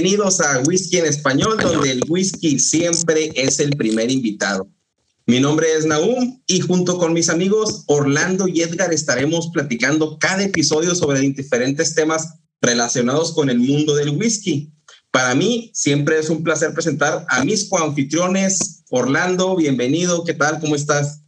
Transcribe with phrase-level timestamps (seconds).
[0.00, 4.66] Bienvenidos a Whisky en Español, donde el whisky siempre es el primer invitado.
[5.26, 10.42] Mi nombre es Naum y junto con mis amigos Orlando y Edgar estaremos platicando cada
[10.42, 14.72] episodio sobre diferentes temas relacionados con el mundo del whisky.
[15.10, 18.84] Para mí siempre es un placer presentar a mis coanfitriones.
[18.88, 20.60] Orlando, bienvenido, ¿qué tal?
[20.60, 21.24] ¿Cómo estás?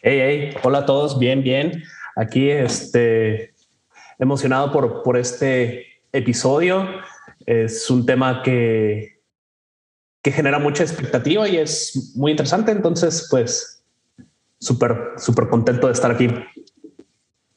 [0.00, 1.84] Hey, hey, hola a todos, bien, bien.
[2.16, 3.52] Aquí, este,
[4.18, 6.88] emocionado por, por este episodio.
[7.50, 9.24] Es un tema que,
[10.22, 12.70] que genera mucha expectativa y es muy interesante.
[12.70, 13.82] Entonces, pues,
[14.60, 16.28] súper, súper contento de estar aquí.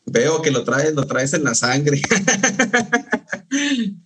[0.08, 2.02] Veo que lo traes, lo traes en la sangre.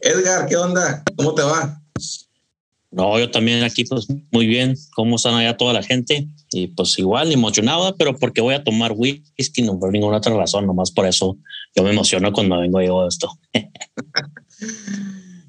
[0.00, 1.04] Edgar, ¿qué onda?
[1.16, 1.80] ¿Cómo te va?
[2.90, 4.74] No, yo también aquí, pues muy bien.
[4.96, 6.26] ¿Cómo están allá toda la gente?
[6.50, 10.66] Y pues igual, emocionado, pero porque voy a tomar whisky, no por ninguna otra razón,
[10.66, 11.38] nomás por eso
[11.76, 13.30] yo me emociono cuando vengo yo de esto.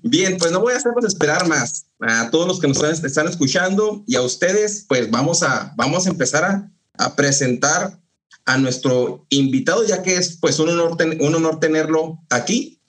[0.08, 1.88] Bien, pues no voy a hacerlos esperar más.
[2.00, 6.12] A todos los que nos están escuchando y a ustedes, pues vamos a, vamos a
[6.12, 8.00] empezar a, presentar
[8.46, 12.80] a nuestro invitado, ya que es pues un honor, un honor tenerlo aquí.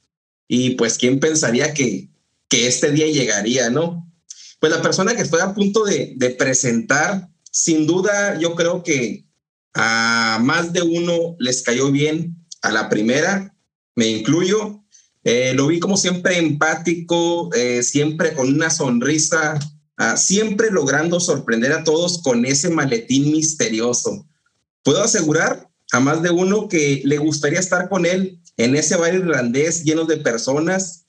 [0.46, 2.10] Y pues, ¿quién pensaría que,
[2.48, 4.12] que este día llegaría, no?
[4.60, 9.26] Pues la persona que estoy a punto de, de presentar, sin duda, yo creo que
[9.72, 13.54] a más de uno les cayó bien a la primera,
[13.94, 14.82] me incluyo.
[15.28, 19.58] Eh, lo vi como siempre empático, eh, siempre con una sonrisa,
[19.98, 24.24] uh, siempre logrando sorprender a todos con ese maletín misterioso.
[24.84, 29.14] Puedo asegurar a más de uno que le gustaría estar con él en ese bar
[29.14, 31.06] irlandés lleno de personas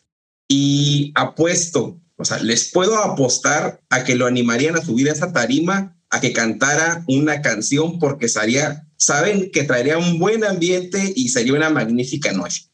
[0.47, 5.31] y apuesto, o sea, les puedo apostar a que lo animarían a subir a esa
[5.31, 11.29] tarima, a que cantara una canción porque sería, saben que traería un buen ambiente y
[11.29, 12.66] sería una magnífica noche.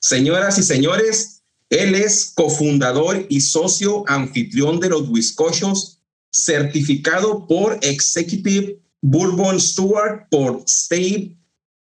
[0.00, 6.00] Señoras y señores, él es cofundador y socio anfitrión de los Wiscochos,
[6.32, 11.36] certificado por Executive Bourbon Steward por State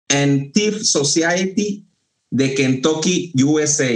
[0.08, 1.86] and Thief Society
[2.30, 3.92] de Kentucky, USA.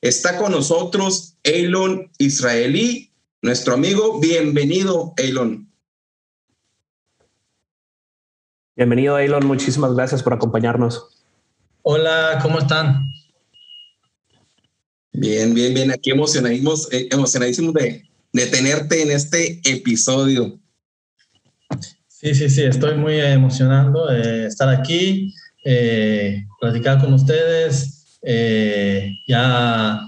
[0.00, 3.12] Está con nosotros Elon Israelí,
[3.42, 4.20] nuestro amigo.
[4.20, 5.70] Bienvenido, Elon.
[8.74, 9.46] Bienvenido, Elon.
[9.46, 11.24] Muchísimas gracias por acompañarnos.
[11.82, 13.13] Hola, ¿cómo están?
[15.14, 15.92] Bien, bien, bien.
[15.92, 18.02] Aquí emocionadísimos, eh, emocionadísimos de,
[18.32, 20.58] de tenerte en este episodio.
[22.08, 25.32] Sí, sí, sí, estoy muy emocionado de estar aquí,
[25.64, 28.18] eh, platicar con ustedes.
[28.22, 30.00] Eh, ya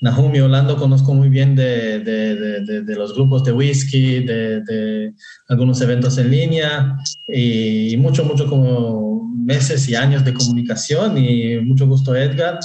[0.00, 5.12] Nahum y Orlando conozco muy bien de, de, de, de los grupos de whisky, de,
[5.48, 6.96] algunos eventos en línea
[7.26, 12.60] y mucho, mucho como meses y años de comunicación y mucho gusto Edgar.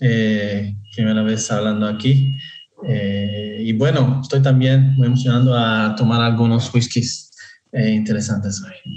[0.00, 2.36] Eh, primera vez hablando aquí.
[2.88, 7.30] Eh, y bueno, estoy también muy emocionado a tomar algunos whiskies
[7.72, 8.94] eh, interesantes hoy.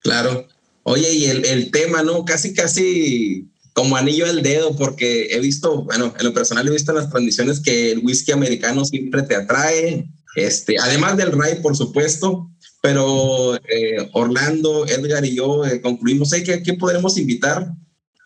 [0.00, 0.46] Claro.
[0.82, 2.24] Oye, y el, el, tema, ¿no?
[2.26, 6.92] Casi, casi como anillo al dedo, porque he visto, bueno, en lo personal he visto
[6.92, 10.06] en las transmisiones que el whisky americano siempre te atrae,
[10.36, 12.50] este, además del rye, por supuesto,
[12.82, 16.44] pero eh, Orlando, Edgar y yo concluimos, ¿eh?
[16.44, 17.72] ¿qué, ¿qué podremos invitar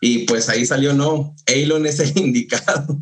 [0.01, 3.01] y pues ahí salió, no, Elon es el indicado.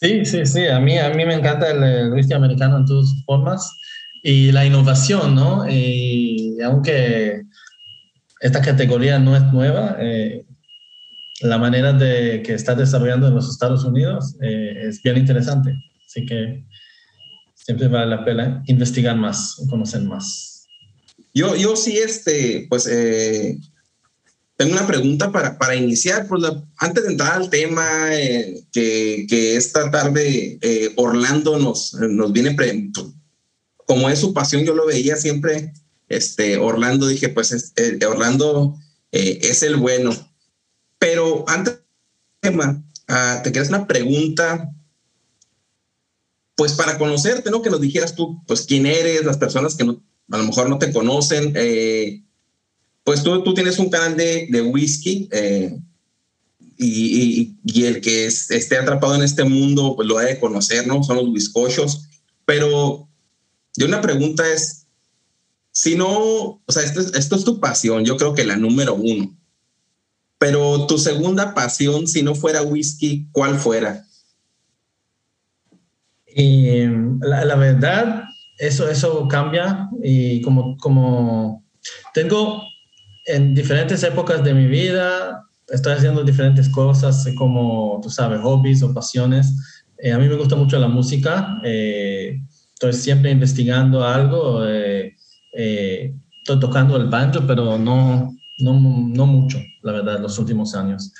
[0.00, 3.72] Sí, sí, sí, a mí, a mí me encanta el, whisky americano en todas formas
[4.22, 5.68] y la innovación, ¿no?
[5.68, 7.42] Y aunque
[8.40, 10.44] esta categoría no es nueva, eh,
[11.40, 15.72] la manera de que está desarrollando en los Estados Unidos eh, es bien interesante.
[16.04, 16.66] Así que
[17.54, 20.68] siempre vale la pena investigar más, conocer más.
[21.34, 23.58] Yo, yo sí, este, pues eh,
[24.56, 26.26] tengo una pregunta para, para iniciar.
[26.26, 26.42] Pues
[26.78, 32.56] antes de entrar al tema eh, que, que, esta tarde eh, Orlando nos, nos viene,
[33.86, 35.72] como es su pasión, yo lo veía siempre,
[36.08, 38.76] este, Orlando, dije, pues eh, Orlando
[39.12, 40.10] es el bueno.
[40.98, 44.72] Pero antes del tema, ah, te quedas una pregunta,
[46.54, 47.62] pues para conocerte, ¿no?
[47.62, 50.78] Que nos dijeras tú, pues quién eres, las personas que no, a lo mejor no
[50.78, 51.52] te conocen.
[51.54, 52.25] Eh,
[53.06, 55.78] pues tú, tú tienes un canal de, de whisky eh,
[56.76, 57.54] y,
[57.84, 61.04] el que esté atrapado en este mundo pues lo ha de conocer, ¿no?
[61.04, 62.08] Son los bizcochos.
[62.44, 63.08] Pero
[63.76, 64.88] yo una pregunta es,
[65.70, 69.32] si no, o sea, esto, es tu pasión, yo creo que la número uno.
[70.38, 74.04] Pero tu segunda pasión, si no fuera whisky, ¿cuál fuera?
[76.26, 76.86] Y
[77.20, 78.24] la, la, verdad,
[78.58, 81.64] eso, eso cambia y como, como
[82.12, 82.64] tengo
[83.26, 88.94] en diferentes épocas de mi vida estoy haciendo diferentes cosas como, tú sabes, hobbies o
[88.94, 89.82] pasiones.
[89.98, 91.60] Eh, a mí me gusta mucho la música.
[91.64, 92.38] Eh,
[92.72, 94.64] estoy siempre investigando algo.
[94.66, 95.14] Eh,
[95.52, 101.12] estoy tocando el banjo, pero no, no, no mucho, la verdad, los últimos años.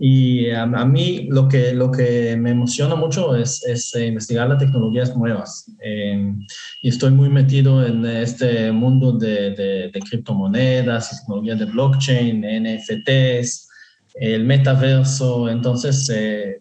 [0.00, 4.58] Y a, mí lo que, lo que me emociona mucho es, es eh, investigar las
[4.58, 5.68] tecnologías nuevas.
[5.80, 6.46] Em,
[6.82, 13.68] y estoy muy metido en este mundo de, de, criptomonedas, tecnologías de blockchain, NFTs,
[14.14, 15.48] el metaverso.
[15.48, 16.60] Entonces, eh,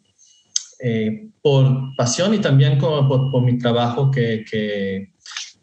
[0.80, 5.12] eh, por pasión y también por, por, mi trabajo que, que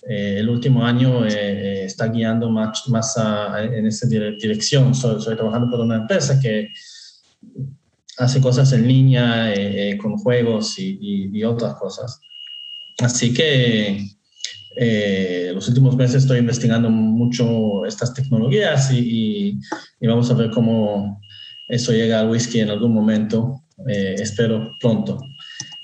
[0.07, 3.17] el último año está guiando más, más
[3.59, 4.93] en esa dirección.
[4.93, 6.69] Estoy trabajando por una empresa que
[8.19, 12.21] hace cosas en línea eh, eh, con juegos y, otras cosas.
[12.99, 14.07] Así que
[14.77, 19.59] eh, los últimos meses estoy investigando mucho estas tecnologías y,
[20.01, 21.21] vamos a ver cómo
[21.69, 23.63] eso llega al whisky en algún momento.
[23.87, 25.19] espero pronto.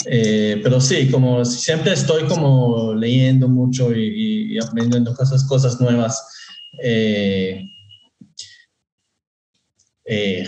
[0.05, 6.23] pero sí, como siempre estoy como leyendo mucho y, aprendiendo cosas, cosas nuevas.
[6.83, 7.69] Eh,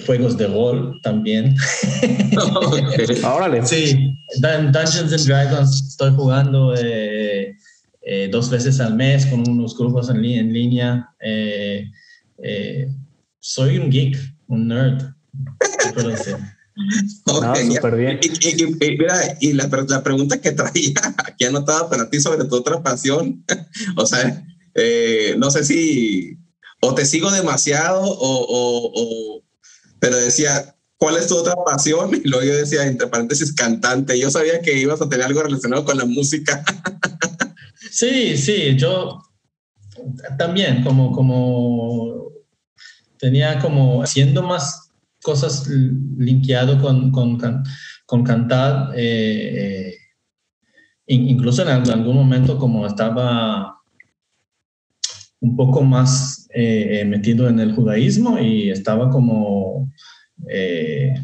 [0.06, 1.54] juegos de rol también.
[3.24, 3.64] Órale.
[3.64, 7.54] Sí, Dungeons and Dragons estoy jugando eh,
[8.02, 11.08] eh, dos veces al mes con unos grupos en, en línea.
[13.38, 14.18] soy un geek,
[14.48, 15.02] un nerd.
[17.68, 18.18] súper bien.
[18.20, 20.92] Y, y, la, la, pregunta que traía
[21.24, 23.44] aquí anotada para ti sobre tu otra pasión,
[23.96, 24.44] o sea,
[25.36, 26.38] no sé si
[26.84, 29.41] o te sigo demasiado o,
[30.02, 32.10] pero decía, ¿cuál es tu otra pasión?
[32.24, 34.18] Y luego yo decía, entre paréntesis, cantante.
[34.18, 36.62] Yo sabía que ibas a tener algo relacionado con la música.
[37.94, 39.20] Sí, sí, yo
[40.38, 42.32] también como, como
[43.18, 44.90] tenía como haciendo más
[45.22, 45.68] cosas
[46.16, 47.38] linkeado con, con,
[48.06, 49.94] con cantar, eh,
[51.06, 53.76] incluso en algún momento como estaba
[55.40, 59.90] un poco más eh, metido en el judaísmo y estaba como
[60.48, 61.14] eh,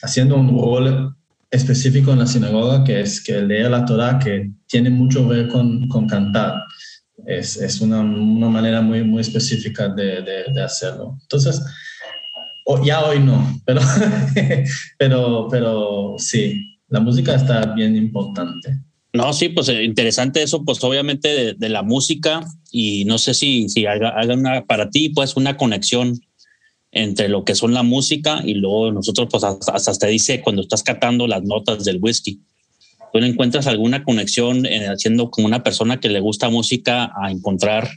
[0.00, 1.16] haciendo un rol
[1.50, 5.48] específico en la sinagoga que es que lea la Torah que tiene mucho que ver
[5.48, 6.62] con, con cantar.
[7.26, 11.16] Es, es una, una, manera muy, muy específica de, de, hacerlo.
[11.22, 11.62] Entonces,
[12.84, 13.80] ya hoy no, pero,
[14.98, 18.80] pero, pero sí, la música está bien importante.
[19.12, 23.68] No, sí, pues eh, interesante eso, pues obviamente de, la música y no sé si,
[23.68, 26.18] si haga, una, para ti, pues una conexión
[26.92, 30.82] entre lo que son la música y luego nosotros, pues hasta, te dice cuando estás
[30.82, 32.40] catando las notas del whisky.
[33.12, 37.90] ¿Tú encuentras alguna conexión en, haciendo como una persona que le gusta música a encontrar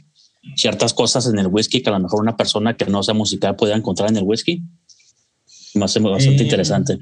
[0.54, 3.56] ciertas cosas en el whisky que a lo mejor una persona que no sea musical
[3.56, 4.62] pueda encontrar en el whisky?
[5.74, 6.98] Más bastante eh, interesante.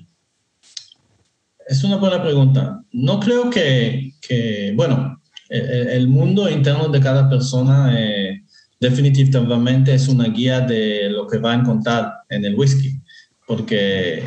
[1.67, 2.83] Es una buena pregunta.
[2.93, 8.43] No creo que, que bueno, el, mundo interno de cada persona eh,
[8.81, 13.01] definitivamente es una guía de lo que va a encontrar en el whisky,
[13.47, 14.25] porque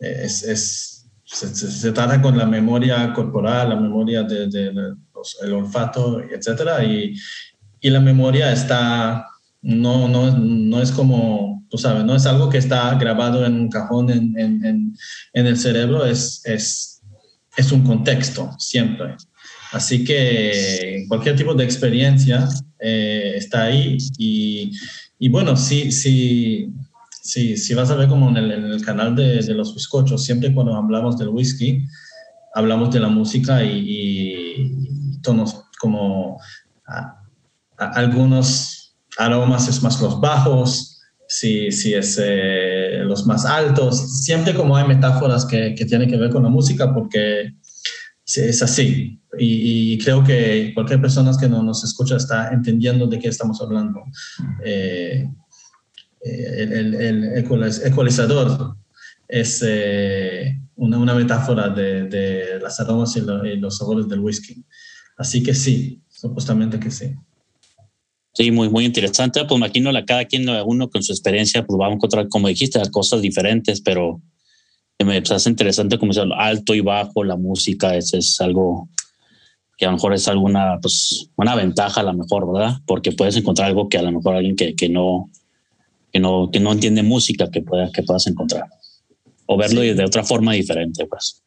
[0.00, 0.92] es, es
[1.24, 4.94] se, trata con la memoria corporal, la memoria del de,
[5.52, 7.14] olfato, etcétera, y,
[7.80, 9.26] y, la memoria está
[9.62, 13.70] No, no, no es como, tú sabes, no es algo que está grabado en un
[13.70, 14.94] cajón en, en,
[15.32, 17.00] en el cerebro, es, es,
[17.56, 19.16] es un contexto siempre.
[19.72, 22.46] Así que cualquier tipo de experiencia
[22.78, 24.70] eh, está ahí y,
[25.18, 26.70] y bueno, sí, sí,
[27.22, 30.26] sí, sí vas a ver como en el, en el canal de, de, los bizcochos,
[30.26, 31.86] siempre cuando hablamos del whisky,
[32.54, 36.38] hablamos de la música y, y tonos como
[36.86, 37.24] a,
[37.78, 40.91] a, algunos aromas es más los bajos,
[41.32, 46.18] si, si es eh, los más altos, siempre como hay metáforas que, que tienen que
[46.18, 47.54] ver con la música porque
[48.36, 49.18] es así.
[49.38, 54.02] Y, creo que cualquier persona que no nos escucha está entendiendo de qué estamos hablando.
[54.62, 55.26] Eh,
[56.20, 58.76] el, el, el, ecualizador
[59.26, 64.62] es eh, una, una, metáfora de, de, las aromas y, y, los sabores del whisky.
[65.16, 67.14] Así que sí, supuestamente que sí.
[68.34, 69.44] Sí, muy, muy interesante.
[69.44, 72.80] Pues imagino la cada quien, uno con su experiencia, pues va a encontrar, como dijiste,
[72.90, 74.20] cosas diferentes, pero
[75.04, 78.88] me pues, hace interesante como sea alto y bajo, la música, es, es algo
[79.76, 82.78] que a lo mejor es alguna, pues, una ventaja a lo mejor, ¿verdad?
[82.86, 85.30] Porque puedes encontrar algo que a lo mejor alguien que, que no,
[86.12, 88.66] que no, que no entiende música que, pueda, que puedas encontrar.
[89.46, 89.92] O verlo sí.
[89.92, 91.41] de otra forma diferente, pues.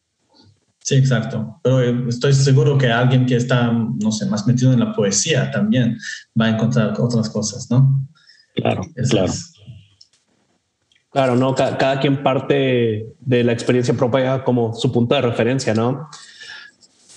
[0.86, 1.58] Sí, exacto.
[1.64, 5.98] Pero estoy seguro que alguien que está, no sé, más metido en la poesía también
[6.40, 8.06] va a encontrar otras cosas, ¿no?
[8.54, 8.82] Claro,
[11.10, 15.74] Claro, no, cada, cada, quien parte de la experiencia propia como su punto de referencia,
[15.74, 16.08] ¿no?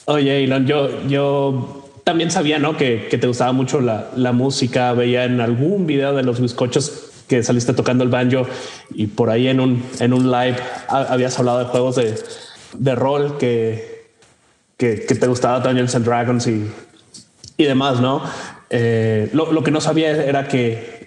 [0.05, 2.75] Oye, Elon, yo, yo también sabía, ¿no?
[2.75, 7.11] Que, que te gustaba mucho la, la, música, veía en algún video de los bizcochos
[7.27, 8.47] que saliste tocando el banjo
[8.95, 10.57] y por ahí en un, en un live
[10.87, 12.15] habías hablado de juegos de,
[12.73, 14.11] de rol que,
[14.77, 16.71] que, que, te gustaba Dungeons and Dragons y,
[17.57, 18.23] y demás, ¿no?
[18.69, 20.99] Eh, lo, lo que no sabía era que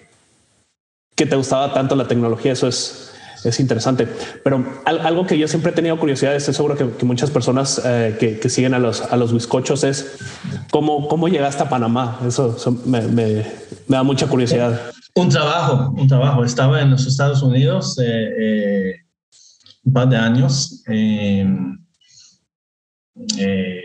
[1.15, 4.07] que te gustaba tanto la tecnología, eso es, es interesante.
[4.43, 8.17] Pero algo que yo siempre he tenido curiosidad, estoy seguro que, que muchas personas eh,
[8.19, 10.17] que, que, siguen a los, a los bizcochos es
[10.71, 12.19] cómo, cómo llegaste a Panamá.
[12.27, 13.45] Eso, eso me, me,
[13.87, 14.79] me, da mucha curiosidad.
[15.15, 16.43] Un trabajo, un trabajo.
[16.43, 18.05] Estaba en los Estados Unidos eh,
[18.39, 19.02] eh,
[19.83, 20.83] un par de años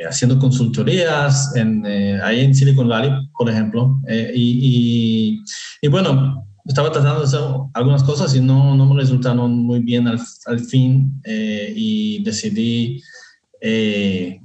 [0.08, 1.84] haciendo consultorías en,
[2.22, 4.00] ahí en Silicon Valley, por ejemplo.
[4.08, 4.42] y,
[5.34, 5.44] y,
[5.82, 7.40] y bueno, estaba tratando de hacer
[7.72, 13.02] algunas cosas y no, no me resultaron muy bien al, al fin eh, y decidí
[13.60, 14.38] eh,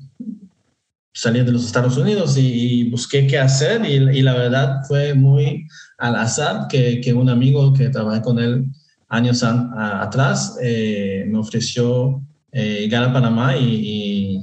[1.13, 5.13] salir de los Estados Unidos y, y busqué qué hacer y, y, la verdad fue
[5.13, 5.67] muy
[5.97, 8.65] al azar que, que un amigo que trabajé con él
[9.13, 14.41] años a, atrás eh, me ofreció eh, llegar a Panamá y, y,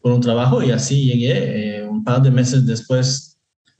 [0.00, 3.30] por un trabajo y así llegué eh, un par de meses después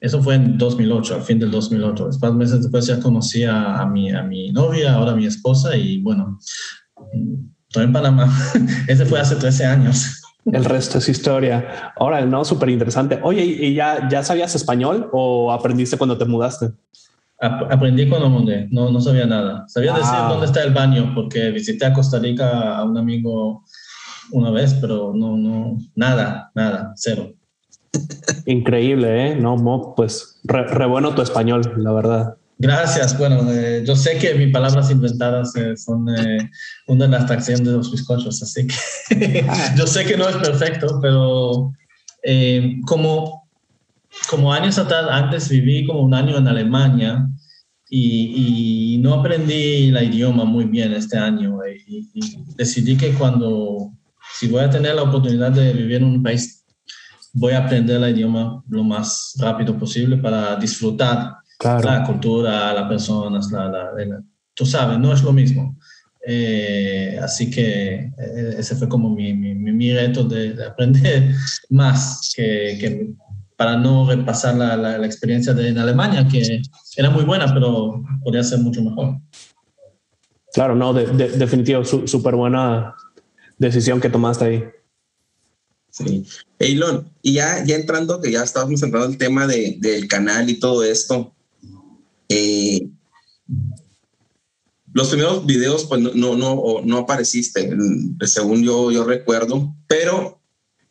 [0.00, 2.06] eso fue en 2008, al fin del 2008.
[2.06, 6.00] Después, meses después ya conocí a, a, mi, a mi novia, ahora mi esposa, y
[6.00, 6.38] bueno,
[7.68, 8.34] estoy en Panamá.
[8.88, 10.22] Ese fue hace 13 años.
[10.46, 11.92] El resto es historia.
[11.98, 13.20] Ahora, no, súper interesante.
[13.22, 16.70] Oye, ¿y ya, ya sabías español o aprendiste cuando te mudaste?
[17.40, 19.64] Aprendí cuando mudé, no, no sabía nada.
[19.66, 19.98] Sabía ah.
[19.98, 23.64] decir dónde está el baño porque visité a Costa Rica a un amigo
[24.32, 27.32] una vez, pero no, no, nada, nada, cero.
[28.46, 29.36] Increíble, ¿eh?
[29.36, 32.36] No, pues re, re, bueno tu español, la verdad.
[32.58, 33.16] Gracias.
[33.16, 36.50] Bueno, eh, yo sé que mis palabras inventadas eh, son eh,
[36.88, 40.98] una de las atracciones de los bizcochos, así que yo sé que no es perfecto,
[41.00, 41.72] pero
[42.22, 43.39] eh, como,
[44.28, 47.28] como años atrás, antes viví como un año en Alemania
[47.88, 53.92] y, y no aprendí el idioma muy bien este año y, y decidí que cuando,
[54.38, 56.60] si voy a tener la oportunidad de vivir en un país
[57.32, 61.84] voy a aprender el idioma lo más rápido posible para disfrutar claro.
[61.84, 64.22] la cultura, las personas, la, la, la,
[64.54, 65.76] tú sabes, no es lo mismo.
[66.26, 71.34] Eh, así que eh, ese fue como mi, mi, mi reto de, de, aprender
[71.70, 73.10] más que, que,
[73.60, 76.62] para no repasar la, la, experiencia de en Alemania, que
[76.96, 79.20] era muy buena, pero podría ser mucho mejor.
[80.54, 82.94] Claro, no, de, de, definitivo, súper buena
[83.58, 84.64] decisión que tomaste ahí.
[85.90, 86.24] Sí.
[86.58, 90.58] Eilon, y ya, ya entrando, que ya estábamos entrando el tema de, del canal y
[90.58, 91.34] todo esto,
[92.30, 92.88] eh,
[94.94, 97.70] los primeros videos, pues no, no, no, no apareciste,
[98.24, 100.40] según yo, yo recuerdo, pero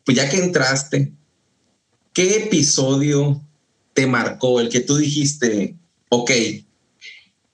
[0.04, 1.16] pues ya que entraste,
[2.20, 3.42] ¿qué episodio
[3.94, 4.60] te marcó?
[4.60, 5.78] El que tú dijiste,
[6.10, 6.30] ok,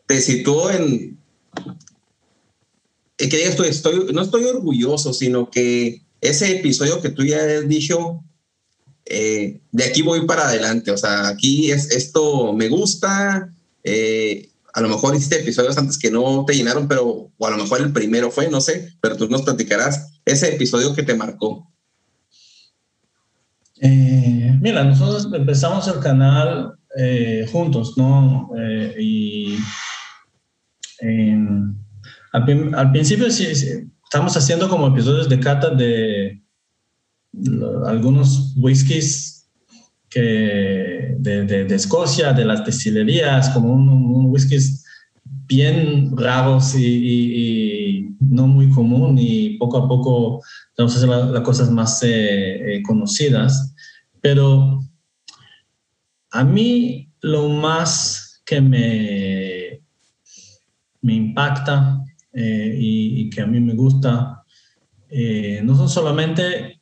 [0.07, 1.17] te situó en...
[3.17, 8.25] Que estoy, estoy, no estoy orgulloso, sino que ese episodio que tú ya has dicho,
[9.05, 13.53] eh, de aquí voy para adelante, o sea, aquí es esto me gusta,
[13.85, 17.57] Eh, a lo mejor hiciste episodios antes que no te llenaron, pero o a lo
[17.57, 21.71] mejor el primero fue, no sé, pero tú nos platicarás ese episodio que te marcó.
[23.81, 24.36] Eh,
[24.67, 28.51] mira, nosotros empezamos el canal eh, juntos, ¿no?
[28.59, 29.59] Eh, y
[32.33, 36.43] al, principio sí, estamos haciendo como episodios de cata de
[37.87, 39.49] algunos whiskies
[40.11, 44.85] que de, Escocia, de las destilerías, como un, un whiskies
[45.47, 50.43] bien raros y, no muy común y poco a poco
[50.77, 53.76] vamos a hacer las cosas más eh, conocidas.
[54.27, 54.81] Pero
[56.33, 59.81] a mí lo más que me,
[61.01, 62.03] me impacta
[62.33, 64.43] eh, y, que a mí me gusta
[65.63, 66.81] no son solamente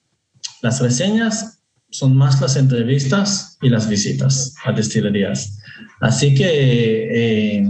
[0.63, 5.59] las reseñas, son más las entrevistas y las visitas a destilerías.
[6.01, 7.63] Así que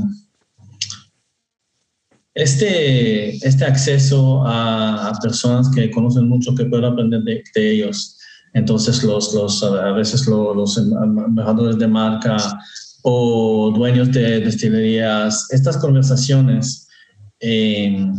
[2.33, 8.21] este, este acceso a, personas que conocen mucho, que puedo aprender de, ellos.
[8.55, 12.37] Entonces, los, los, a veces los, embajadores de marca
[13.03, 16.89] o dueños de destilerías, estas conversaciones.
[17.41, 18.11] Eh,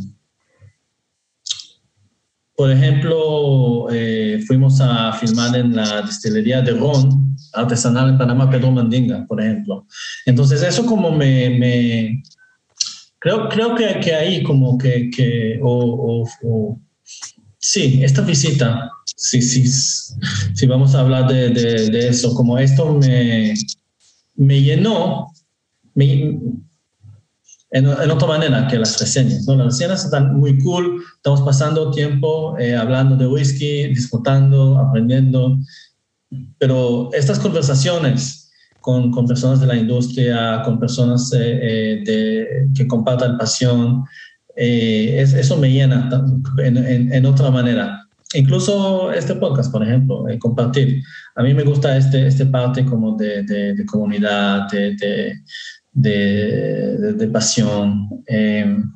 [2.56, 8.72] por ejemplo, eh, fuimos a filmar en la destilería de Ron, artesanal en Panamá, Pedro
[8.72, 9.88] Mandinga, por ejemplo.
[10.26, 12.24] Entonces, eso como me, me
[13.26, 16.80] Creo, creo que, que ahí como que, que o, o,
[17.66, 23.54] sí, esta visita, sí, sí, sí, vamos a hablar de, de, eso, como esto me,
[24.36, 25.32] me llenó
[25.96, 26.14] me,
[27.72, 29.48] en, en, otra manera que las reseñas.
[29.48, 29.56] ¿no?
[29.56, 35.58] Las reseñas están muy cool, estamos pasando tiempo eh, hablando de whisky, disfrutando, aprendiendo,
[36.60, 42.88] pero estas conversaciones con, con, personas de la industria, con personas eh, eh, de, que
[42.88, 44.04] compartan pasión.
[44.56, 46.10] Eh, es, eso me llena
[46.58, 48.08] en, otra manera.
[48.34, 51.02] Incluso este podcast, por ejemplo, compartir.
[51.36, 55.34] A mí me gusta este, este parte como de, de, comunidad, de,
[55.94, 58.10] de pasión.
[58.28, 58.92] Em,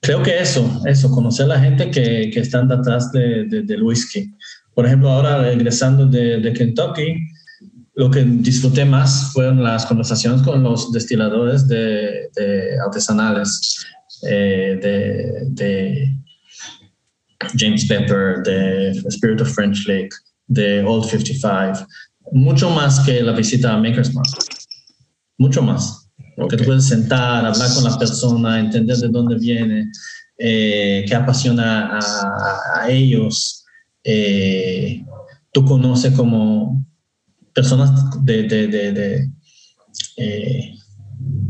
[0.00, 4.34] creo que eso, eso, conocer a la gente que, que están detrás del whisky.
[4.74, 7.16] Por ejemplo, ahora regresando de, Kentucky,
[8.00, 12.30] lo que disfruté más fueron las conversaciones con los destiladores de,
[12.82, 13.84] artesanales
[14.26, 14.78] eh,
[15.54, 16.16] de,
[17.58, 20.08] James Pepper, de Spirit of French Lake,
[20.46, 21.86] de Old 55,
[22.32, 24.30] mucho más que la visita a Maker's Mark,
[25.36, 26.08] mucho más.
[26.36, 29.92] Porque tú puedes sentar, hablar con la persona, entender de dónde viene,
[30.38, 33.62] eh, qué apasiona a, ellos.
[34.04, 35.04] Eh,
[35.52, 36.82] tú conoces como
[37.54, 37.90] personas
[38.24, 39.30] de, de, de,
[40.16, 40.74] eh,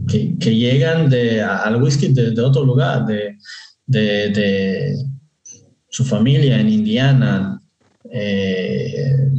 [0.09, 3.37] que, que, llegan de, al whisky de, otro lugar, de,
[3.87, 4.97] de,
[5.89, 7.61] su familia en Indiana.
[8.13, 9.31] Eh,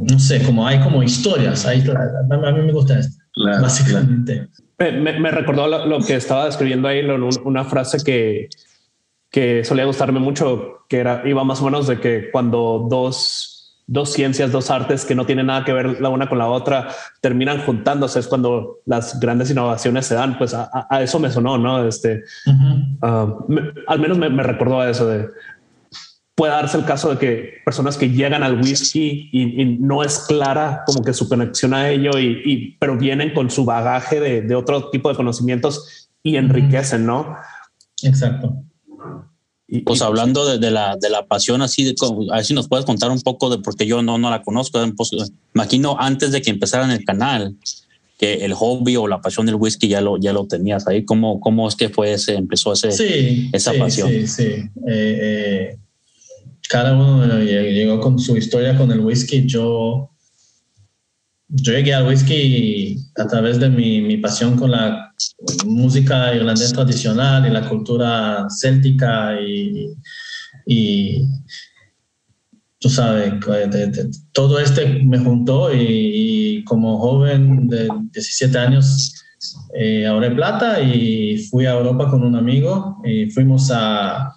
[0.00, 1.66] no sé, como hay como historias.
[1.66, 3.16] Hay, a mí me gusta esto,
[3.60, 4.48] básicamente.
[4.78, 7.00] Me, me, recordó lo, que estaba describiendo ahí,
[7.44, 8.48] una frase que,
[9.30, 13.47] que solía gustarme mucho, que era, iba más o menos de que cuando dos
[13.88, 16.88] dos ciencias, dos artes que no tienen nada que ver la una con la otra,
[17.20, 18.20] terminan juntándose.
[18.20, 20.38] Es cuando las grandes innovaciones se dan.
[20.38, 21.84] Pues a, eso me sonó, ¿no?
[21.88, 22.22] Este,
[23.02, 23.34] ah,
[23.88, 25.28] al menos me, recordó a eso de
[26.34, 30.84] puede darse el caso de que personas que llegan al whisky y, no es clara
[30.86, 34.88] como que su conexión a ello, y, pero vienen con su bagaje de, de otro
[34.90, 37.36] tipo de conocimientos y enriquecen, ¿no?
[38.04, 38.67] Exacto
[39.84, 41.94] pues hablando de, la, de la pasión, así, de,
[42.30, 44.80] a ver si nos puedes contar un poco de, porque yo no, no la conozco,
[44.96, 45.10] pues,
[45.54, 47.54] imagino antes de que empezaran el canal,
[48.18, 51.04] que el hobby o la pasión del whisky ya lo, ya lo tenías ahí.
[51.04, 54.08] ¿Cómo, cómo es que fue ese, empezó ese, sí, esa pasión?
[54.08, 54.42] Sí, sí.
[54.42, 55.76] Eh, eh,
[56.68, 59.46] cada uno llegó con su historia con el whisky.
[59.46, 60.10] Yo
[61.48, 65.14] yo llegué al whisky a través de mi, mi, pasión con la
[65.64, 69.94] música irlandesa tradicional y la cultura céltica y,
[70.66, 71.24] y
[72.78, 73.34] tú sabes,
[74.32, 79.14] todo este me juntó y, como joven de 17 años
[79.74, 84.34] eh, ahorré plata y fui a Europa con un amigo y fuimos a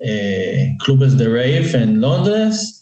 [0.00, 2.79] eh, clubes de rave en Londres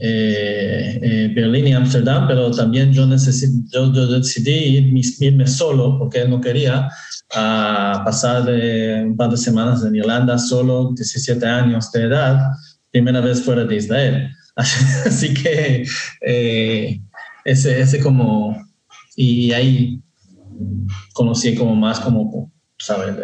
[0.00, 6.88] eh, eh, Berlín y Ámsterdam, pero también yo, yo, decidí irme solo, porque no quería,
[7.34, 12.40] a pasar de un par de semanas en Irlanda solo, 17 años de edad,
[12.90, 14.30] primera vez fuera de Israel.
[14.56, 15.84] Así que
[16.26, 17.00] eh,
[17.44, 18.56] ese, ese como
[19.16, 20.02] y ahí
[21.12, 23.14] conocí como más como, ¿sabes?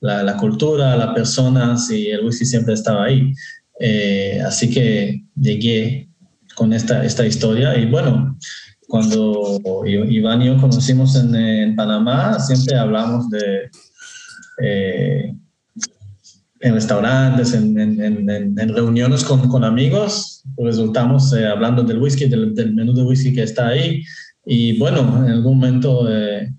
[0.00, 3.32] La, la cultura, las personas y el whisky siempre estaba ahí.
[3.80, 6.10] Eh, así que llegué
[6.54, 8.38] con esta, esta historia y bueno,
[8.86, 13.70] cuando Iván y yo conocimos en, Panamá, siempre hablamos de...
[14.62, 15.34] Eh,
[16.62, 22.74] en restaurantes, en, en, reuniones con, con, amigos, resultamos eh, hablando del whisky, del, del,
[22.74, 24.02] menú de whisky que está ahí.
[24.44, 26.52] Y bueno, en algún momento eh,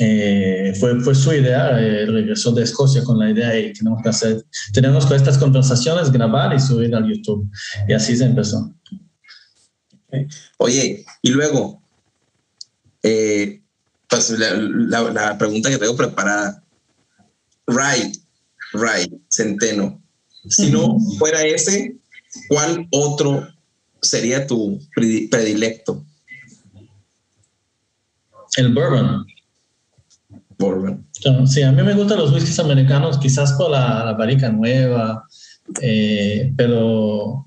[0.00, 4.44] eh, fue, fue su idea, regresó de Escocia con la idea y tenemos que hacer,
[4.72, 7.48] tenemos que estas conversaciones, grabar y subir al YouTube.
[7.86, 8.74] Y así se empezó.
[10.58, 11.82] Oye, y luego,
[13.02, 16.64] pues la, la, la, pregunta que tengo preparada,
[17.66, 18.16] Right,
[18.72, 20.02] Right, Centeno.
[20.48, 21.96] Si no fuera ese,
[22.48, 23.46] ¿cuál otro
[24.00, 26.04] sería tu predilecto?
[28.56, 29.26] El bourbon.
[30.60, 31.04] Bourbon.
[31.46, 35.24] Sí, a mí me gustan los whiskies americanos, quizás por la, la nueva,
[35.80, 37.46] eh, pero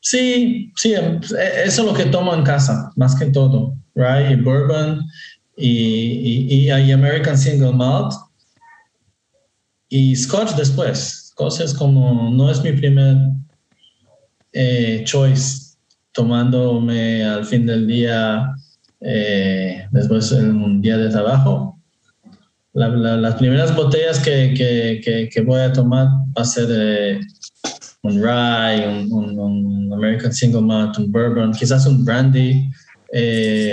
[0.00, 4.30] sí, sí, eso es lo que tomo en casa, más que todo, right?
[4.32, 5.02] Y bourbon
[5.56, 8.12] y, y, y hay American Single Malt
[9.88, 11.16] y Scotch después.
[11.58, 13.16] Es como, no es mi primer
[14.52, 15.78] eh, choice,
[16.12, 18.54] tomándome al fin del día,
[19.00, 21.79] eh, después de un día de trabajo.
[22.88, 27.20] Las primeras botellas que, que, que, voy a tomar va a ser eh,
[28.02, 32.70] un rye, un, American Single Malt, un bourbon, quizás un brandy,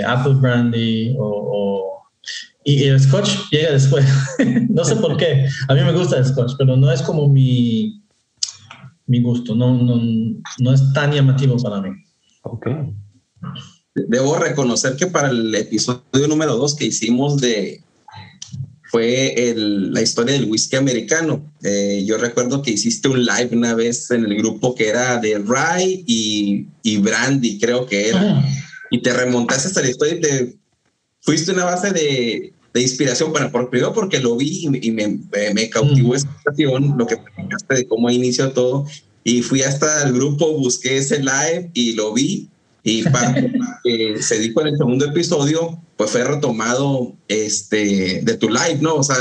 [0.04, 1.58] apple brandy o
[2.68, 4.04] y el scotch llega después.
[4.68, 5.48] no sé por qué.
[5.68, 8.02] A mí me gusta el scotch, pero no es como mi,
[9.06, 9.54] mi gusto.
[9.54, 9.98] No, no,
[10.58, 11.88] no es tan llamativo para mí.
[12.42, 12.66] Ok.
[13.94, 17.82] Debo reconocer que para el episodio número dos que hicimos de
[18.90, 21.52] fue el, la historia del whisky americano.
[21.62, 25.38] Eh, yo recuerdo que hiciste un live una vez en el grupo que era de
[25.38, 28.44] rye y, y brandy, creo que era.
[28.90, 30.56] Y te remontaste hasta la historia y te
[31.20, 35.18] fuiste una base de, de inspiración, bueno, por, primero porque lo vi y, me,
[35.52, 38.86] me, cautivó esa situación, lo que platicaste de cómo inició todo,
[39.24, 42.48] y fui hasta el grupo, busqué ese live y lo vi,
[42.88, 43.34] y para
[43.84, 48.94] que se dijo en el segundo episodio, pues fue retomado este, de tu live, ¿no?
[48.94, 49.16] O sea,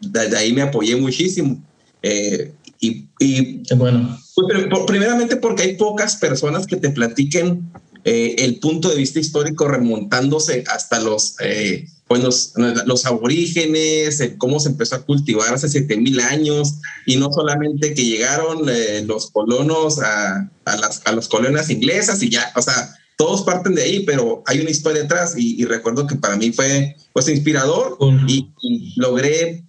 [0.00, 1.62] de, ahí me apoyé muchísimo.
[2.02, 4.18] Eh, y, y bueno.
[4.34, 7.70] Pues, primeramente porque hay pocas personas que te platiquen
[8.04, 12.54] eh, el punto de vista histórico remontándose hasta los eh, pues
[12.86, 16.74] los, aborígenes, cómo se empezó a cultivar hace 7000 años,
[17.06, 22.30] y no solamente que llegaron eh, los colonos a, a, las, a colonias inglesas y
[22.30, 26.16] ya, o sea, todos parten de ahí, pero hay una historia atrás y, recuerdo que
[26.16, 28.48] para mí fue pues inspirador y,
[28.96, 29.62] logré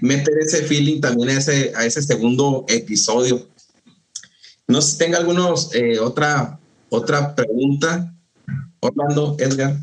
[0.00, 3.48] meter ese feeling también a ese, a ese segundo episodio.
[4.66, 8.12] No sé si tenga algunos, eh, otra, otra pregunta.
[8.80, 9.76] Orlando, Edgar.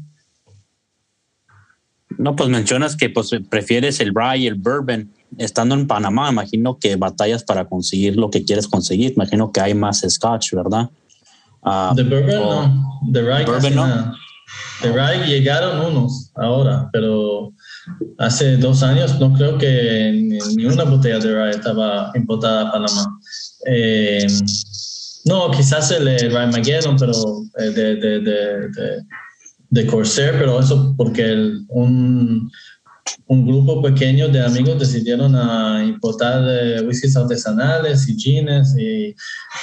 [2.17, 5.11] No, pues mencionas que pues, prefieres el rye y el bourbon.
[5.37, 9.13] Estando en Panamá, imagino que batallas para conseguir lo que quieres conseguir.
[9.13, 10.89] Imagino que hay más scotch, ¿verdad?
[11.61, 13.01] Uh, de bourbon no.
[13.07, 14.15] De rye bourbon, no.
[14.83, 17.51] De rye llegaron unos ahora, pero
[18.19, 20.11] hace dos años no creo que
[20.55, 23.19] ni, una botella de rye estaba importada a Panamá.
[23.65, 24.27] Eh,
[25.25, 27.13] no, quizás el, el Rye Magellan, pero
[27.59, 29.03] eh, de, de, de,
[29.69, 31.33] de Corsair, pero eso porque
[31.69, 32.51] un,
[33.27, 39.15] un, grupo pequeño de amigos decidieron a importar eh, whiskies artesanales y gines y,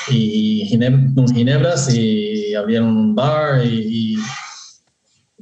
[0.08, 4.16] y ginebras y abrieron un bar y,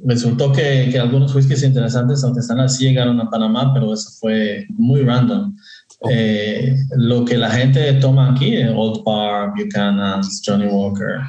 [0.05, 5.01] resultó que, que, algunos whiskies interesantes artesanales sí llegaron a Panamá, pero eso fue muy
[5.01, 5.53] random.
[6.09, 11.19] Eh, lo que la gente toma aquí, Old Bar, Buchanan's, Johnny Walker,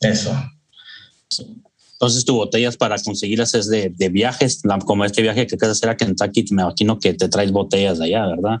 [0.00, 0.36] eso.
[1.92, 5.90] Entonces, tu botellas para conseguirlas es de, de viajes, como este viaje que quieres hacer
[5.90, 8.60] a Kentucky, me imagino que te traes botellas de allá, ¿verdad?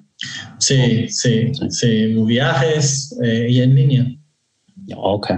[0.58, 4.06] Sí, sí, sí, viajes eh, y en línea.
[4.96, 5.30] Ok.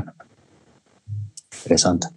[1.59, 2.09] Interesante.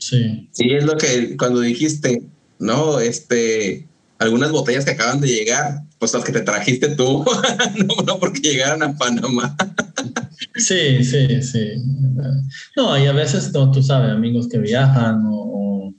[0.00, 0.48] Sí.
[0.50, 2.22] Sí, es lo que cuando dijiste,
[2.58, 3.86] no, este,
[4.18, 7.24] algunas botellas que acaban de llegar, pues las que te trajiste tú,
[7.86, 9.54] no, no porque llegaran a Panamá.
[10.56, 11.74] Sí, sí, sí.
[12.76, 15.94] No, y a veces, no, tú sabes, amigos que viajan o,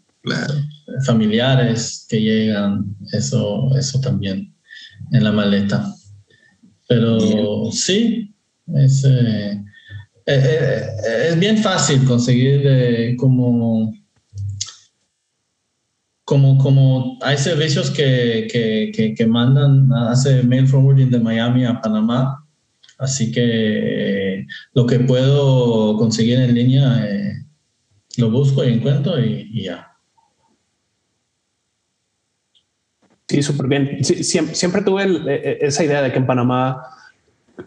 [1.06, 4.54] familiares que llegan, eso, eso también
[5.14, 5.96] en la maleta.
[6.90, 8.36] Pero sí,
[8.76, 9.64] es, eh,
[10.26, 13.94] eh, eh, es bien fácil conseguir como
[16.34, 22.44] como, como hay servicios que, que, que, mandan, hace mail forwarding de Miami a Panamá,
[22.98, 27.34] así que lo que puedo conseguir en línea eh,
[28.18, 29.92] lo busco y encuentro y, ya.
[33.28, 34.04] Sí, súper bien.
[34.04, 36.84] siempre, tuve e, e, esa idea de que en Panamá,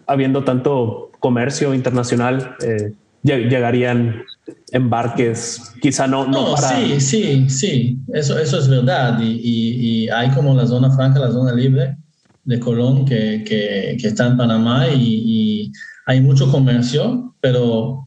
[0.09, 4.25] habiendo tanto comercio internacional, eh, llegarían
[4.73, 6.27] embarques, quizá no.
[6.27, 9.19] No, sí, sí, sí, eso, eso es verdad.
[9.21, 11.97] Y, hay como la zona franca, la zona libre
[12.45, 15.73] de Colón que, que, está en Panamá y,
[16.09, 18.07] hay mucho comercio, pero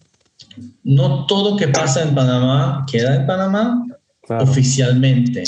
[0.84, 3.86] no todo que pasa en Panamá queda en Panamá
[4.30, 5.44] oficialmente.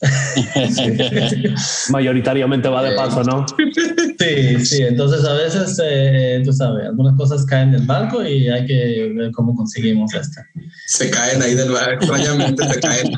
[1.90, 3.44] Mayoritariamente va de paso, ¿no?
[4.18, 4.82] Sí, sí.
[4.82, 9.30] Entonces a veces, eh, tú sabes, algunas cosas caen del barco y hay que ver
[9.32, 10.40] cómo conseguimos esto.
[10.86, 13.12] Se caen ahí del barco, extrañamente se caen.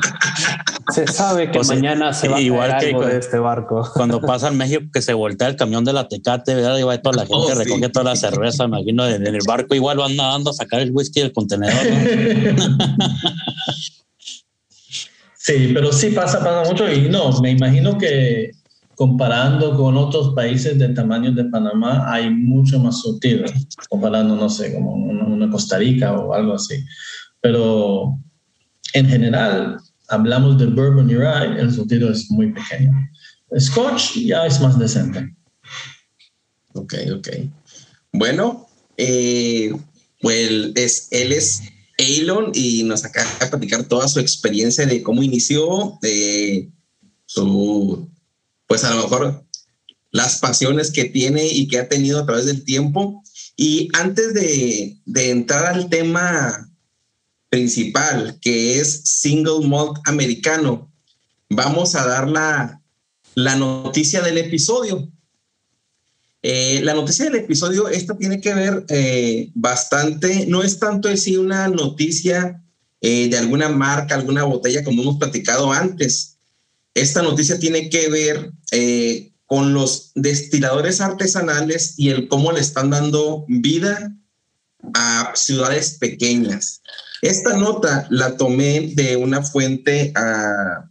[0.93, 3.89] Se sabe que pues, mañana se va igual a caer que algo de este barco.
[3.93, 6.77] Cuando pasa en México que se voltea el camión de la Tecate, ¿verdad?
[6.77, 9.97] Y va toda la gente, oh, recoge toda la cerveza, imagino, en el barco igual
[9.97, 11.73] van nadando a sacar el whisky del contenedor.
[15.43, 18.51] Sí, pero sí pasa, pasa mucho y no, me imagino que
[18.95, 23.43] comparando con otros países del tamaño de Panamá hay mucho más sutil,
[23.89, 26.85] comparando, no sé, como una Costa Rica o algo así.
[27.41, 28.17] Pero
[28.93, 32.93] en general, hablamos de bourbon y rye, el surtido es muy pequeño.
[33.59, 35.35] Scotch ya es más decente.
[36.73, 37.27] Ok, ok.
[38.13, 39.75] Bueno, eh,
[40.21, 41.63] pues es, él es
[42.03, 46.71] Elon y nos acaba de platicar toda su experiencia de cómo inició, de
[47.25, 48.09] su,
[48.67, 49.45] pues a lo mejor
[50.11, 53.23] las pasiones que tiene y que ha tenido a través del tiempo.
[53.55, 56.71] Y antes de, de entrar al tema
[57.49, 60.91] principal, que es single malt americano,
[61.49, 62.81] vamos a dar la,
[63.35, 65.12] la noticia del episodio.
[66.45, 71.39] Eh, la noticia del episodio, esta tiene que ver eh, bastante, no es tanto decir
[71.39, 72.61] una noticia
[72.99, 76.37] eh, de alguna marca, alguna botella, como hemos platicado antes.
[76.93, 78.51] Esta noticia tiene que ver
[79.45, 84.13] con los destiladores artesanales y el cómo le están dando vida
[84.93, 86.81] a ciudades pequeñas.
[87.21, 90.89] Esta nota la tomé de una fuente ah,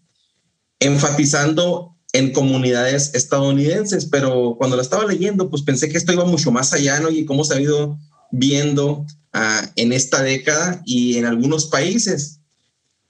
[0.80, 6.51] enfatizando en comunidades estadounidenses, pero cuando la estaba leyendo, pues pensé que esto iba mucho
[6.51, 7.11] más allá, ¿no?
[7.11, 7.98] Y cómo se ha ido
[8.31, 12.40] viendo ah, en esta década y en algunos países.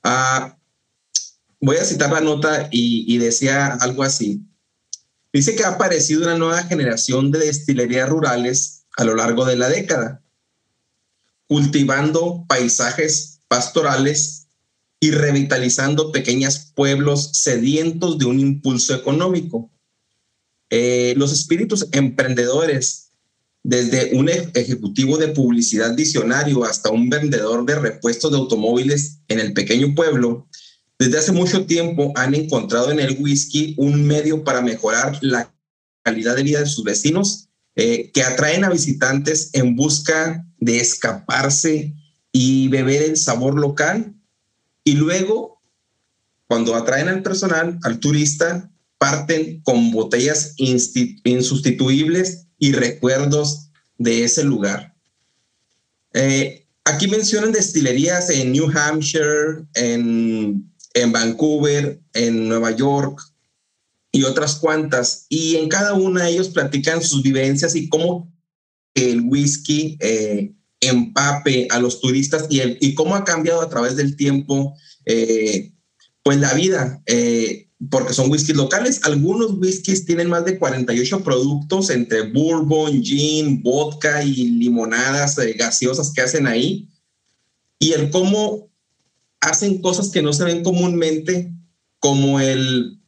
[0.04, 0.56] Ah,
[1.60, 4.42] voy a citar la nota y, y, decía algo así.
[5.32, 9.68] Dice que ha aparecido una nueva generación de destilerías rurales a lo largo de la
[9.68, 10.22] década,
[11.48, 14.41] cultivando paisajes pastorales
[15.02, 19.68] y revitalizando pequeños pueblos sedientos de un impulso económico.
[20.70, 23.10] Eh, los espíritus emprendedores,
[23.64, 29.52] desde un ejecutivo de publicidad visionario hasta un vendedor de repuestos de automóviles en el
[29.54, 30.46] pequeño pueblo,
[31.00, 35.52] desde hace mucho tiempo han encontrado en el whisky un medio para mejorar la
[36.04, 41.92] calidad de vida de sus vecinos, eh, que atraen a visitantes en busca de escaparse
[42.30, 44.14] y beber el sabor local
[44.84, 45.60] y luego,
[46.46, 54.94] cuando atraen al personal, al turista, parten con botellas insustituibles y recuerdos de ese lugar.
[56.14, 63.20] Eh, aquí mencionan destilerías en New Hampshire, en, en Vancouver, en Nueva York
[64.12, 65.26] y otras cuantas.
[65.28, 68.30] Y en cada una ellos platican sus vivencias y cómo
[68.94, 73.96] el whisky eh, empape a los turistas y, el, y cómo ha cambiado a través
[73.96, 74.74] del tiempo
[75.06, 75.72] eh,
[76.22, 79.00] pues la vida, eh, porque son whiskies locales.
[79.04, 86.12] Algunos whiskies tienen más de 48 productos entre bourbon, gin, vodka y limonadas eh, gaseosas
[86.12, 86.88] que hacen ahí.
[87.78, 88.68] Y el cómo
[89.40, 91.52] hacen cosas que no se ven comúnmente,
[91.98, 92.98] como el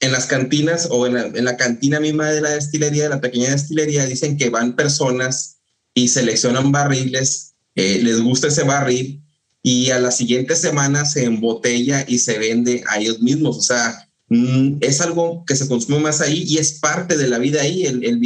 [0.00, 3.20] en las cantinas o en la, en la cantina misma de la destilería, de la
[3.20, 5.55] pequeña destilería, dicen que van personas
[5.96, 9.24] y seleccionan barriles, eh, les gusta ese barril
[9.62, 13.56] y a la siguiente semana se embotella y se vende a ellos mismos.
[13.56, 17.38] O sea, mm, es algo que se consume más ahí y es parte de la
[17.38, 17.86] vida ahí.
[17.86, 18.20] El, el,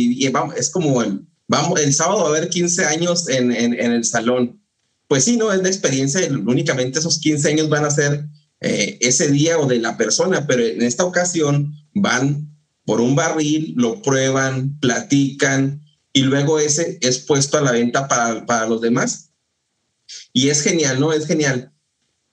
[0.57, 4.61] es como el, vamos, el sábado va a haber 15 años en, en, el salón.
[5.07, 8.27] Pues sí, no es la experiencia, únicamente esos 15 años van a ser
[8.61, 12.53] eh, ese día o de la persona, pero en esta ocasión van
[12.85, 15.81] por un barril, lo prueban, platican,
[16.12, 19.31] y luego ese es puesto a la venta para, para los demás.
[20.33, 21.12] Y es genial, ¿no?
[21.12, 21.73] Es genial.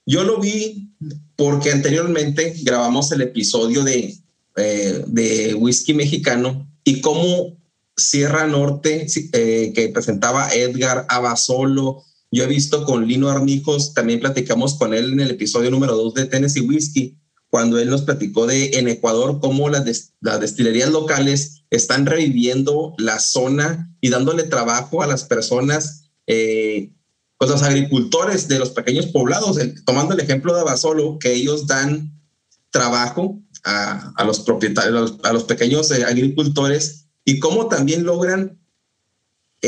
[0.06, 0.92] Yo lo vi
[1.36, 4.18] porque anteriormente grabamos el episodio de,
[4.56, 7.58] eh, de whisky mexicano y cómo
[7.96, 14.76] Sierra Norte, eh, que presentaba Edgar Abasolo, yo he visto con Lino Armijos, también platicamos
[14.76, 17.18] con él en el episodio número 2 de Tennessee Whisky,
[17.50, 23.20] cuando él nos platicó de en Ecuador cómo las, las destilerías locales están reviviendo la
[23.20, 26.92] zona y dándole trabajo a las personas, eh,
[27.38, 32.14] pues los agricultores de los pequeños poblados, tomando el ejemplo de Abasolo, que ellos dan
[32.72, 38.60] trabajo a, los propietarios, a los, pequeños eh, agricultores y cómo también logran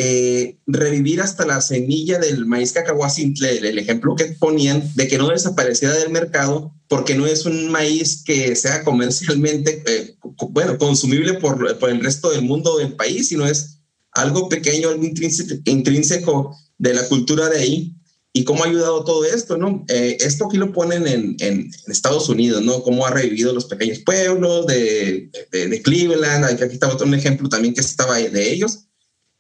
[0.02, 5.28] eh, revivir hasta la semilla del maíz cacahuacintle, el ejemplo que ponían de que no
[5.28, 10.16] desapareciera del mercado porque no es un maíz que sea comercialmente, eh,
[10.52, 13.82] bueno, consumible por, por, el resto del mundo del país, sino es
[14.14, 17.96] algo pequeño, algo intrínseco de la cultura de ahí.
[18.32, 19.58] ¿Y cómo ha ayudado todo esto?
[19.58, 19.84] ¿no?
[19.90, 22.84] Eh, esto aquí lo ponen en, en, Estados Unidos, ¿no?
[22.84, 26.46] Cómo ha revivido los pequeños pueblos de, de, de Cleveland.
[26.46, 28.86] Aquí está otro ejemplo también que estaba de ellos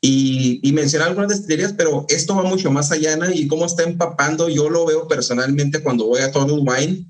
[0.01, 4.49] y, y mencionar algunas destilerías, pero esto va mucho más allá y cómo está empapando.
[4.49, 7.05] Yo lo veo personalmente cuando voy a Total Wine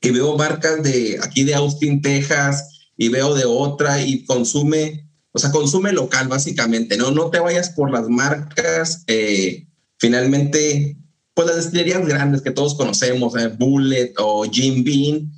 [0.00, 5.38] y veo marcas de aquí de Austin, Texas, y veo de otra y consume, o
[5.38, 7.10] sea, consume local básicamente, ¿no?
[7.10, 9.66] No te vayas por las marcas, eh,
[9.98, 10.96] finalmente,
[11.34, 15.32] pues las destilerías grandes que todos conocemos, eh, Bullet o Jim Beam,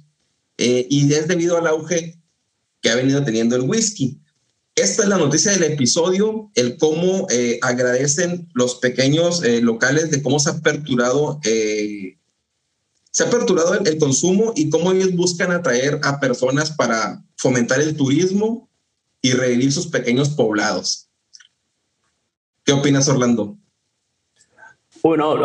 [0.58, 2.20] eh, y es debido al auge
[2.82, 4.20] que ha venido teniendo el whisky.
[4.76, 10.22] Esta es la noticia del episodio, el cómo eh, agradecen los pequeños eh, locales de
[10.22, 12.18] cómo se ha aperturado, eh,
[13.10, 17.96] se ha aperturado el, consumo y cómo ellos buscan atraer a personas para fomentar el
[17.96, 18.68] turismo
[19.22, 21.08] y revivir sus pequeños poblados.
[22.62, 23.56] ¿Qué opinas, Orlando?
[25.02, 25.36] Bueno,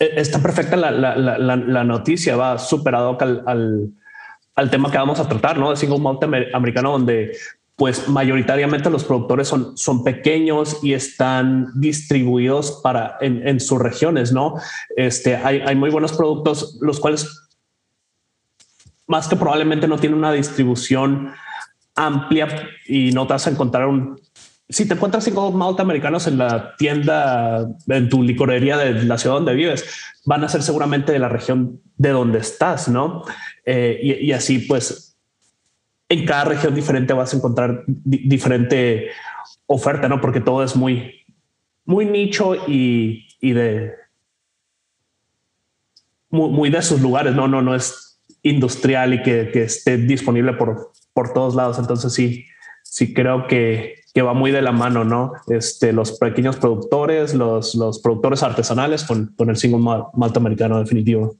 [0.00, 3.92] e, está perfecta la, noticia, va superado al,
[4.68, 5.70] tema que vamos a tratar, ¿no?
[5.70, 7.36] De single malt americano, donde
[7.76, 14.54] pues mayoritariamente los productores son, son pequeños y están distribuidos para en, sus regiones, ¿no?
[14.96, 17.48] Este, hay, hay, muy buenos productos, los cuales
[19.06, 21.32] más que probablemente no tienen una distribución
[21.94, 24.20] amplia y no te vas a encontrar un...
[24.68, 29.36] Si te encuentras cinco malt americanos en la tienda, en tu licorería de la ciudad
[29.36, 29.84] donde vives,
[30.24, 33.22] van a ser seguramente de la región de donde estás, ¿no?
[33.66, 35.11] Eh, y, y así pues
[36.12, 39.08] en cada región diferente vas a encontrar diferente
[39.66, 40.20] oferta, ¿no?
[40.20, 41.24] Porque todo es muy,
[41.86, 43.94] muy nicho y, y de
[46.28, 51.32] muy, de sus lugares, no, no, no es industrial y que, esté disponible por, por
[51.32, 51.78] todos lados.
[51.78, 52.44] Entonces sí,
[52.82, 55.32] sí creo que, que va muy de la mano, ¿no?
[55.48, 61.36] Este, los pequeños productores, los, los productores artesanales con, con el single malt americano definitivo.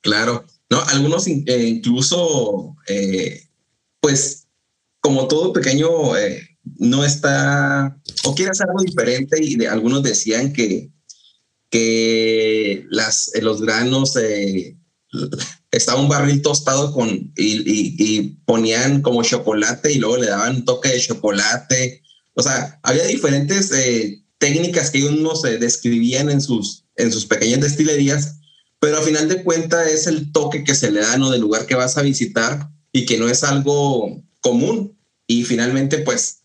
[0.00, 3.47] Claro, no, algunos eh, incluso eh,
[4.00, 4.48] pues
[5.00, 6.46] como todo pequeño eh,
[6.78, 10.90] no está o quiere hacer algo diferente y de, algunos decían que,
[11.70, 14.76] que las, eh, los granos eh,
[15.70, 20.64] estaba un barril tostado con y, y, ponían como chocolate y luego le daban un
[20.64, 22.02] toque de chocolate.
[22.34, 23.70] O sea, había diferentes
[24.38, 28.36] técnicas que ellos se describían en sus, en sus pequeñas destilerías,
[28.80, 31.30] pero al final de cuentas es el toque que se le da ¿no?
[31.30, 34.96] del lugar que vas a visitar y que no es algo común.
[35.26, 36.40] Y finalmente, pues,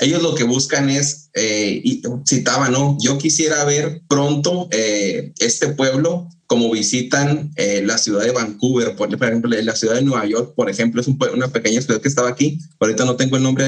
[0.00, 2.96] ellos lo que buscan es, eh, y citaba, ¿no?
[3.00, 9.12] Yo quisiera ver pronto eh, este pueblo como visitan eh, la ciudad de Vancouver, por,
[9.12, 12.60] ejemplo, la ciudad de Nueva York, por ejemplo, es una pequeña ciudad que estaba aquí.
[12.78, 13.66] Ahorita no tengo el nombre,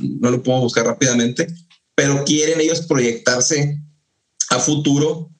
[0.00, 1.46] no lo puedo buscar rápidamente,
[1.94, 3.80] pero quieren ellos proyectarse
[4.50, 5.30] a futuro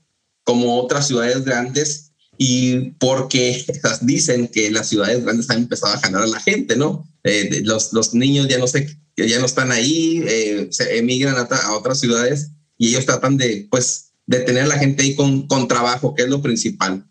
[0.44, 2.07] como otras ciudades grandes
[2.38, 3.66] y porque
[4.02, 7.06] dicen que las ciudades grandes han empezado a ganar a la gente, ¿no?
[7.24, 11.72] Eh, los, los, niños ya no sé, ya no están ahí, eh, se emigran a,
[11.72, 15.66] otras ciudades y ellos tratan de, pues, de tener a la gente ahí con, con
[15.66, 17.04] trabajo, que es lo principal.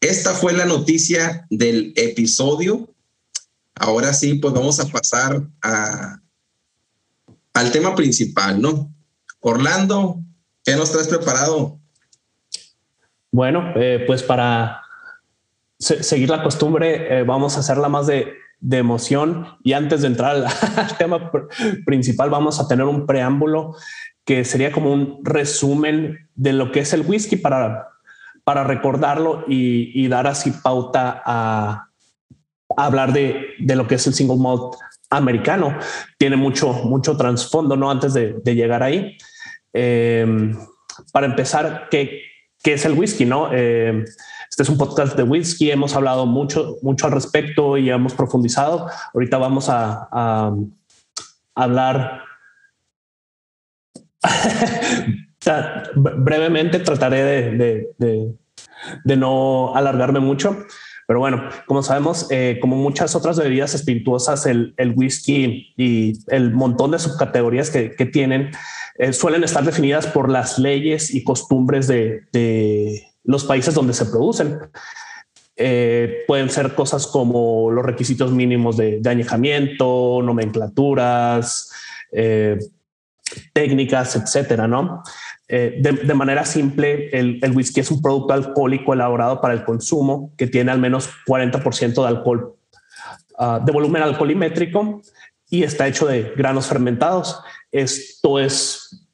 [0.00, 2.94] Esta fue la noticia del episodio.
[3.74, 6.22] Ahora sí, pues vamos a pasar a,
[7.54, 8.94] al tema principal, ¿no?
[9.40, 10.22] Orlando,
[10.64, 11.79] ¿qué nos traes preparado?
[13.32, 14.82] Bueno, eh, pues para
[15.78, 18.34] seguir la costumbre, eh, vamos a hacerla más de,
[18.72, 20.46] emoción y antes de entrar al,
[20.98, 21.30] tema
[21.86, 23.74] principal, vamos a tener un preámbulo
[24.26, 27.88] que sería como un resumen de lo que es el whisky para,
[28.44, 31.86] para recordarlo y, dar así pauta a,
[32.76, 34.74] hablar de, lo que es el single malt
[35.08, 35.78] americano.
[36.18, 37.90] Tiene mucho, mucho trasfondo, ¿no?
[37.90, 39.16] Antes de, llegar ahí.
[39.72, 40.52] Eh,
[41.12, 42.29] para empezar, ¿qué,
[42.62, 43.24] ¿Qué es el whisky?
[43.24, 43.50] ¿no?
[43.52, 44.04] Eh,
[44.50, 45.70] Este es un podcast de whisky.
[45.70, 48.88] Hemos hablado mucho, mucho al respecto y hemos profundizado.
[49.14, 50.52] Ahorita vamos a,
[51.54, 52.22] hablar
[55.94, 56.80] brevemente.
[56.80, 58.36] Trataré de,
[59.04, 60.66] de no alargarme mucho.
[61.10, 66.92] Pero bueno, como sabemos, eh, como muchas otras bebidas espirituosas, el, whisky y el montón
[66.92, 68.52] de subcategorías que, tienen
[69.00, 74.58] eh, suelen estar definidas por las leyes y costumbres de, los países donde se producen.
[75.56, 81.72] Eh, pueden ser cosas como los requisitos mínimos de, añejamiento, nomenclaturas,
[83.52, 85.02] técnicas, etcétera, ¿no?
[85.52, 90.46] Eh, de, manera simple, el, whisky es un producto alcohólico elaborado para el consumo que
[90.46, 92.54] tiene al menos 40% de alcohol,
[93.36, 95.02] ah, de volumen alcoholimétrico
[95.48, 97.42] y está hecho de granos fermentados.
[97.72, 99.08] Esto es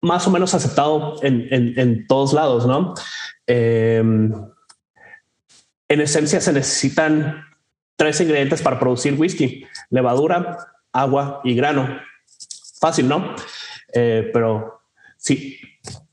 [0.00, 2.94] más o menos aceptado en, todos lados, ¿no?
[3.46, 4.32] Em,
[5.88, 7.44] en esencia se necesitan
[7.96, 10.58] tres ingredientes para producir whisky, levadura,
[10.92, 12.00] agua y grano.
[12.80, 13.34] Fácil, ¿no?
[13.92, 14.82] Eh, pero
[15.16, 15.58] sí,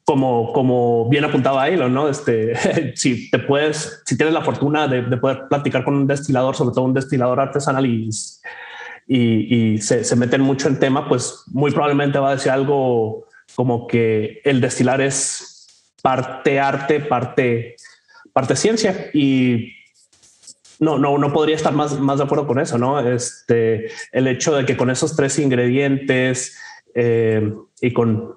[0.05, 2.07] como, como bien apuntaba Elon, ¿no?
[2.07, 2.55] Este,
[2.95, 6.86] si te puedes, si tienes la fortuna de, poder platicar con un destilador, sobre todo
[6.86, 8.09] un destilador artesanal y,
[9.08, 14.41] y, se, meten mucho en tema, pues muy probablemente va a decir algo como que
[14.43, 17.76] el destilar es parte arte, parte,
[18.34, 19.74] parte ciencia y
[20.80, 22.99] no, no, no podría estar más, más de acuerdo con eso, ¿no?
[22.99, 26.58] Este, el hecho de que con esos tres ingredientes
[26.93, 28.36] eh, y con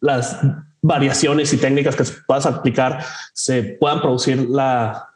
[0.00, 0.38] las
[0.82, 5.15] variaciones y técnicas que puedas aplicar se puedan producir la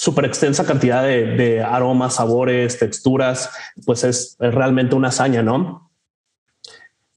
[0.00, 3.50] super extensa cantidad de, aromas, sabores, texturas,
[3.84, 5.90] pues es, realmente una hazaña, ¿no?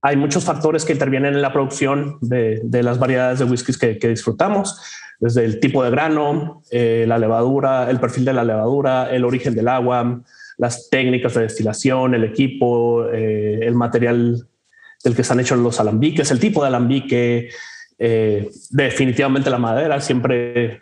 [0.02, 4.82] Hay muchos factores que intervienen en la producción de, las variedades de whiskies que, disfrutamos,
[5.18, 9.56] desde el tipo de grano, eh, la levadura, el perfil de la levadura, el origen
[9.56, 10.22] del agua,
[10.58, 14.46] las técnicas de destilación, el equipo, eh, el material
[15.06, 17.50] del que están hechos los alambiques, el tipo de alambique,
[17.98, 20.82] eh, definitivamente la madera, siempre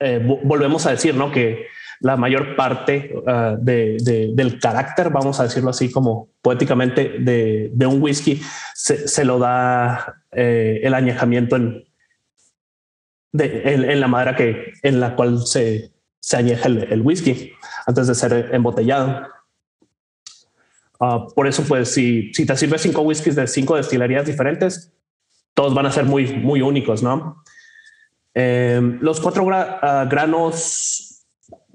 [0.00, 1.30] eh, volvemos a decir ¿no?
[1.30, 1.66] que
[2.00, 7.86] la mayor parte uh, de, del carácter, vamos a decirlo así como poéticamente, de, de
[7.86, 8.42] un whisky
[8.74, 11.84] se, se lo da eh, el añejamiento en,
[13.32, 17.52] en, la madera que, en la cual se, se añeja el, el whisky
[17.86, 19.26] antes de ser embotellado.
[21.00, 24.92] Ah, por eso, pues, si, si te sirves cinco whiskies de cinco destilerías diferentes,
[25.54, 27.43] todos van a ser muy, muy únicos, ¿no?
[28.34, 31.24] Em, los cuatro ah, granos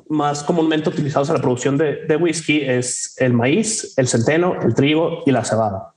[0.09, 4.73] más comúnmente utilizados en la producción de, de, whisky es el maíz, el centeno, el
[4.73, 5.93] trigo y la cebada.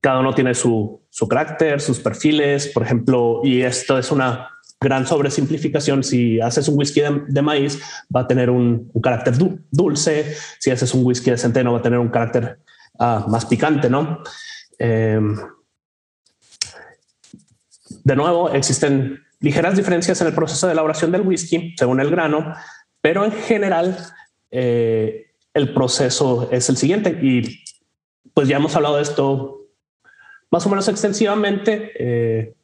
[0.00, 4.50] Cada uno tiene su, su carácter, sus perfiles, por ejemplo, y esto es una
[4.80, 6.04] gran sobresimplificación.
[6.04, 7.80] Si haces un whisky de, maíz,
[8.14, 9.34] va a tener un, carácter
[9.70, 10.36] dulce.
[10.58, 12.60] Si haces un whisky de centeno, va a tener un carácter
[12.98, 14.22] ah, más picante, ¿no?
[14.78, 15.36] Em,
[18.04, 22.52] de nuevo, existen ligeras diferencias en el proceso de elaboración del whisky según el grano,
[23.00, 23.96] pero en general
[24.50, 27.62] eh, el proceso es el siguiente y
[28.34, 29.68] pues ya hemos hablado de esto
[30.50, 31.92] más o menos extensivamente.
[31.98, 32.54] Eh,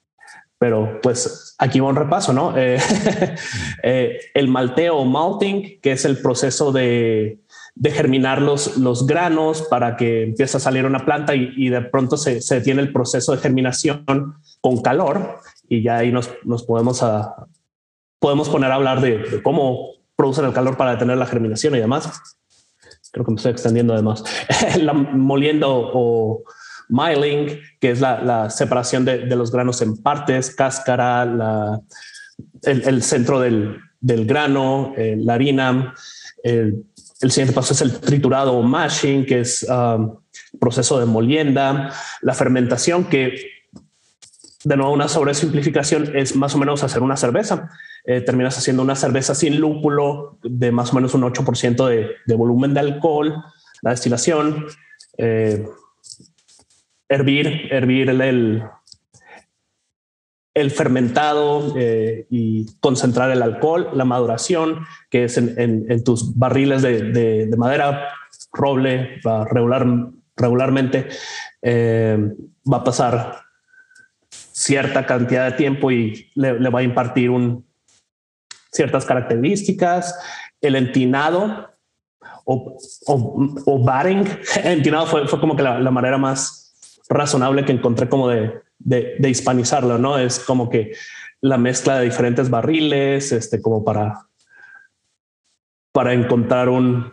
[0.59, 2.57] pero pues aquí va un repaso, ¿no?
[2.57, 2.79] Eh,
[3.83, 7.41] eh, el malteo o malting, que es el proceso de,
[7.83, 12.41] germinar los, los, granos para que empiece a salir una planta y, de pronto se,
[12.41, 14.05] se, detiene el proceso de germinación
[14.61, 17.47] con calor y ya ahí nos, nos podemos, a,
[18.19, 22.21] podemos poner a hablar de, cómo producen el calor para detener la germinación y demás.
[23.11, 24.25] Creo que me estoy extendiendo además.
[24.81, 26.45] la, moliendo o
[26.89, 31.81] miling, que es la, separación de, los granos en partes, cáscara,
[32.63, 35.95] el, centro del, grano, eh, la harina.
[36.43, 36.85] El,
[37.21, 40.17] siguiente paso es el triturado o mashing, que es um,
[40.61, 43.62] proceso de molienda, la fermentación, que
[44.65, 47.71] de nuevo una sobresimplificación es más o menos hacer una cerveza.
[48.05, 52.35] Eh, terminas haciendo una cerveza sin lúpulo de más o menos un 8% de, de,
[52.35, 53.45] volumen de alcohol,
[53.81, 54.67] la destilación,
[55.19, 55.67] eh,
[57.09, 58.63] hervir, hervir el,
[60.55, 67.55] el fermentado eh, y concentrar el alcohol, la maduración, que es en, tus barriles de,
[67.57, 68.09] madera,
[68.53, 69.87] roble, regular,
[70.37, 71.09] regularmente,
[71.65, 73.42] va a pasar
[74.63, 77.67] cierta cantidad de tiempo y le, va a impartir un,
[78.71, 80.19] ciertas características.
[80.61, 81.71] El entinado
[82.45, 84.25] o, o, barring,
[84.65, 86.63] entinado fue, fue como que la manera más
[87.09, 90.19] razonable que encontré como de, de, hispanizarlo, ¿no?
[90.19, 90.93] Es como que
[91.41, 94.27] la mezcla de diferentes barriles, este, como para,
[95.93, 97.13] para encontrar un,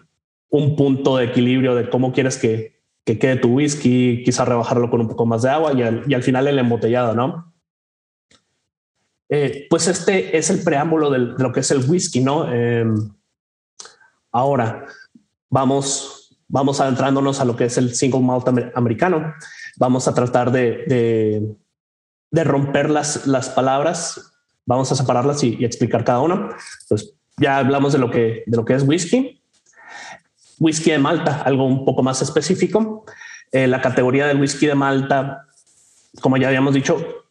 [0.49, 2.78] un punto de equilibrio de cómo quieres que,
[3.09, 6.13] que quede tu whisky, quizá rebajarlo con un poco más de agua y al, y
[6.13, 7.55] al final el embotellado, ¿no?
[9.29, 12.51] Eh, pues este es el preámbulo de lo que es el whisky, ¿no?
[12.53, 12.95] Em,
[14.31, 14.85] ahora
[15.49, 19.33] vamos, vamos adentrándonos a lo que es el single malt americano.
[19.77, 21.55] Vamos a tratar de,
[22.29, 24.33] de, romper las, las palabras,
[24.67, 26.55] vamos a separarlas y, explicar cada una.
[26.87, 29.38] Pues ya hablamos de lo que, de lo que es whisky.
[30.59, 33.05] Whisky de Malta, algo un poco más específico.
[33.51, 35.47] Eh, la categoría del whisky de Malta,
[36.21, 37.25] como ya habíamos dicho,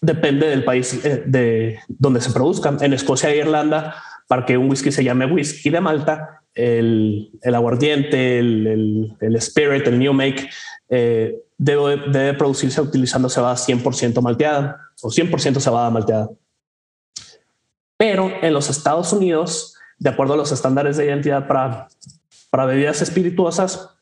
[0.00, 2.76] depende del país eh, de donde se produzca.
[2.80, 3.96] En Escocia e Irlanda,
[4.28, 10.12] para que un whisky se llame whisky de Malta, el, aguardiente, el, spirit, el new
[10.12, 10.48] make,
[10.88, 16.28] eh, debe, producirse utilizando cebada 100% malteada o 100% cebada malteada.
[17.96, 21.88] Pero en los Estados Unidos, de acuerdo a los estándares de identidad para,
[22.54, 23.98] para bebidas espirituosas,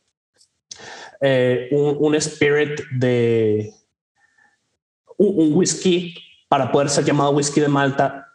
[1.22, 3.72] eh, un spirit de
[5.16, 6.14] un, whisky,
[6.50, 8.26] para poder ser llamado whisky de Malta,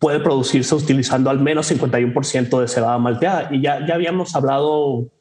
[0.00, 3.54] puede producirse utilizando al menos 51% de cebada malteada.
[3.54, 5.12] Y ya, ya habíamos hablado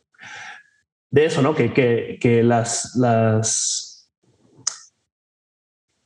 [1.11, 1.53] de eso, ¿no?
[1.53, 1.71] Que,
[2.19, 4.11] que, las, las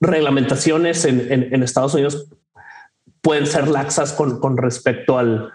[0.02, 2.28] reglamentaciones en, en, Estados Unidos
[3.22, 5.54] pueden ser laxas con, con respecto al,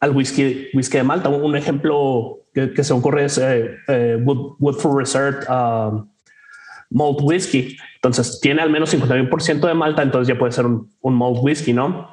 [0.00, 1.28] al whisky, whisky de Malta.
[1.28, 6.10] Un ejemplo que, se ocurre es eh, eh, Woodford Reserve um,
[6.90, 7.76] malt whisky.
[7.96, 11.72] Entonces tiene al menos 51% de malta, entonces ya puede ser un, un malt whisky,
[11.72, 12.10] ¿no?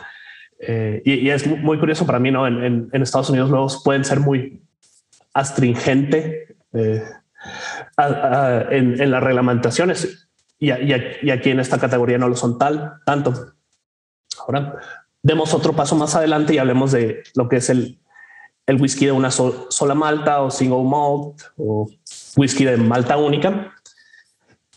[0.60, 2.48] Eh, y, es muy curioso para mí, ¿no?
[2.48, 4.62] En, Estados Unidos luego pueden ser muy
[5.34, 7.04] astringente eh,
[8.72, 13.54] en, en, las reglamentaciones y, y, aquí en esta categoría no lo son tal tanto.
[14.40, 14.80] Ahora
[15.28, 18.00] demos otro paso más adelante y hablemos de lo que es el,
[18.66, 21.90] el whisky de una sola malta o single malt o
[22.38, 23.76] whisky de malta única.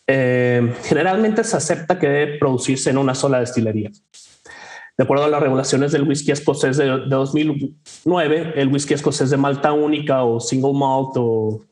[0.09, 3.93] Eh, generalmente se acepta que debe producirse en una sola destilería.
[4.99, 9.73] De acuerdo a las regulaciones del whisky escocés de, 2009, el whisky escocés de malta
[9.73, 11.65] única o single malt o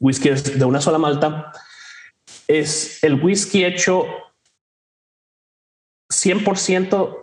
[0.00, 1.52] whisky de una sola malta
[2.48, 4.06] es el whisky hecho
[6.10, 7.21] 100%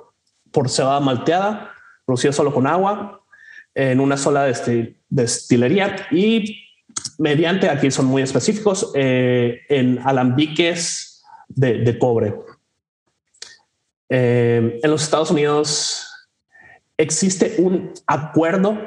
[0.52, 1.72] por cebada malteada,
[2.06, 3.22] producido solo con agua,
[3.76, 4.52] en una sola
[5.10, 6.66] destilería y
[7.18, 12.36] mediante, aquí son muy específicos, eh, en alambiques de, cobre.
[14.10, 16.08] Eh, en los Estados Unidos
[16.98, 18.78] existe un acuerdo,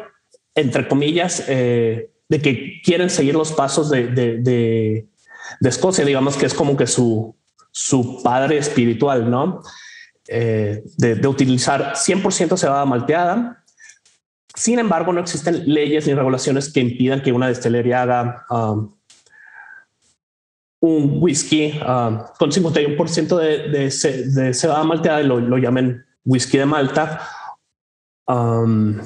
[0.54, 5.06] entre comillas, eh, de que quieren seguir los pasos de, de,
[5.60, 7.36] Escocia, digamos que es como que su,
[7.70, 9.62] su padre espiritual, ¿no?
[10.26, 13.62] De, utilizar 100% cebada malteada,
[14.54, 18.94] sin embargo, no existen leyes ni regulaciones que impidan que una destilería haga um,
[20.80, 26.66] un whisky um, con 51% de, de, de, cebada malteada y lo, llamen whisky de
[26.66, 27.26] Malta.
[28.26, 29.00] Um,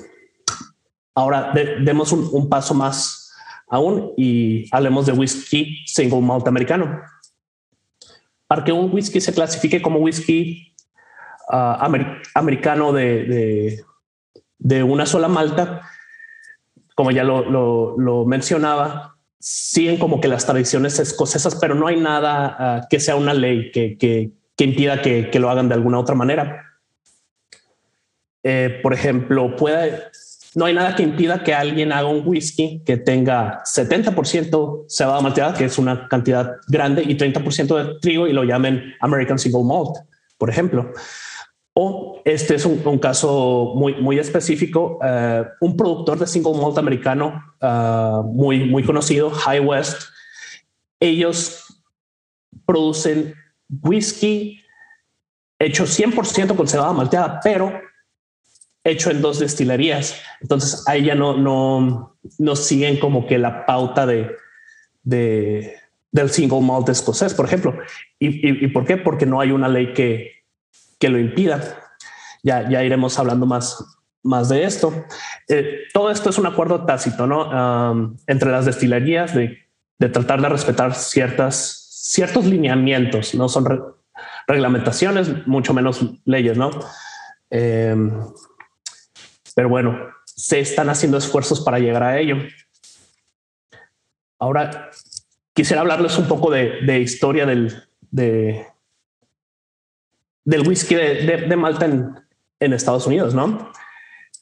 [1.14, 3.30] ahora demos un, paso más
[3.68, 7.02] aún y hablemos de whisky single malt americano.
[8.48, 10.74] Para que un whisky se clasifique como whisky
[11.48, 12.02] uh,
[12.34, 13.84] americano de
[14.58, 15.82] de una sola malta,
[16.94, 22.86] como ya lo, mencionaba, siguen como que las tradiciones escocesas, pero no hay nada ah,
[22.88, 26.62] que sea una ley que, impida que, lo hagan de alguna otra manera.
[28.42, 30.04] Eh, por ejemplo, puede,
[30.54, 35.54] no hay nada que impida que alguien haga un whisky que tenga 70% cebada malteada,
[35.54, 39.96] que es una cantidad grande, y 30% de trigo y lo llamen American Single Malt,
[40.38, 40.92] por ejemplo.
[41.78, 47.54] O este es un, caso muy, muy específico, eh, un productor de single malt americano
[47.60, 50.04] eh, muy, muy conocido, High West.
[50.98, 51.82] Ellos
[52.64, 53.34] producen
[53.82, 54.62] whisky
[55.58, 57.78] hecho 100% con cebada malteada, pero
[58.82, 60.18] hecho en dos destilerías.
[60.40, 64.34] Entonces ahí ya no, no, no siguen como que la pauta de,
[65.02, 65.76] de
[66.10, 67.76] del single malt escocés, por ejemplo.
[68.18, 68.96] ¿Y, ¿Y, por qué?
[68.96, 70.35] Porque no hay una ley que,
[70.98, 71.82] que lo impida.
[72.42, 73.84] Ya, ya iremos hablando más,
[74.22, 74.92] más de esto.
[75.48, 78.16] Eh, todo esto es un acuerdo tácito ¿no?
[78.26, 79.58] entre las destilerías de,
[79.98, 83.96] de, tratar de respetar ciertas, ciertos lineamientos, no son
[84.46, 86.70] reglamentaciones, mucho menos leyes, ¿no?
[87.50, 88.10] Em,
[89.54, 92.36] pero bueno, se están haciendo esfuerzos para llegar a ello.
[94.38, 94.90] Ahora,
[95.54, 98.66] quisiera hablarles un poco de, historia del, de,
[100.46, 103.70] del whisky de, Malta en, Estados Unidos, ¿no?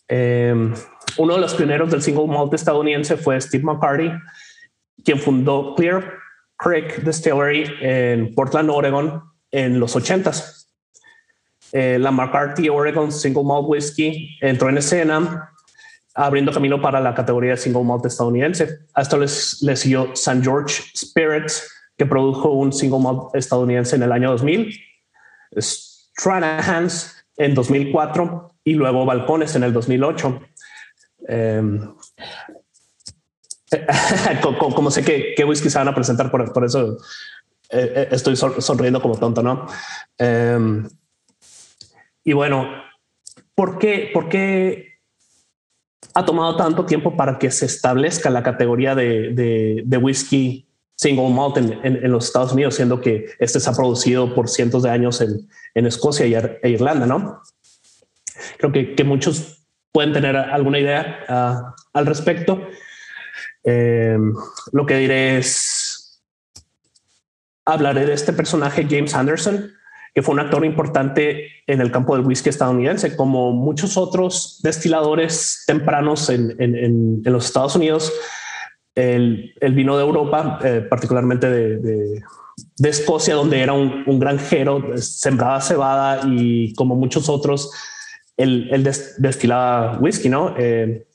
[0.06, 0.72] Em,
[1.16, 4.12] uno de los pioneros del single malt estadounidense fue Steve McCarty,
[5.02, 6.12] quien fundó Clear
[6.58, 10.68] Creek Distillery en Portland, Oregon, en los 80s.
[11.72, 15.50] Eh, la McCarty Oregon Single Malt Whiskey entró en escena
[16.14, 18.78] abriendo camino para la categoría de single malt estadounidense.
[18.94, 20.42] A esto les, siguió St.
[20.42, 24.78] George Spirits, que produjo un single malt estadounidense en el año 2000,
[26.18, 30.40] Stranahan's en 2004 y luego Balcones en el 2008.
[31.28, 31.94] Em,
[34.58, 36.98] como, sé que, whisky se van a presentar, por, eso
[37.70, 39.66] eh, eh, estoy sonriendo como tonto, ¿no?
[40.18, 40.88] Em,
[42.22, 42.68] y bueno,
[43.54, 44.94] ¿por qué, ¿por qué
[46.14, 50.66] ha tomado tanto tiempo para que se establezca la categoría de, whisky
[50.96, 54.90] single malt en, los Estados Unidos, siendo que este se ha producido por cientos de
[54.90, 57.42] años en, en Escocia y, e Irlanda, ¿no?
[58.58, 62.60] Creo que, que muchos pueden tener alguna idea ah, al respecto.
[63.62, 64.18] Eh,
[64.72, 66.22] lo que diré es,
[67.64, 69.72] hablaré de este personaje, James Anderson,
[70.14, 75.64] que fue un actor importante en el campo del whisky estadounidense, como muchos otros destiladores
[75.66, 78.12] tempranos en, los Estados Unidos.
[78.94, 82.22] El, vino de Europa, eh, particularmente de,
[82.78, 87.70] Escocia, donde era un, granjero, sembraba cebada y como muchos otros,
[88.36, 88.70] él,
[89.18, 90.54] destilaba whisky, ¿no?
[90.56, 91.06] Eh,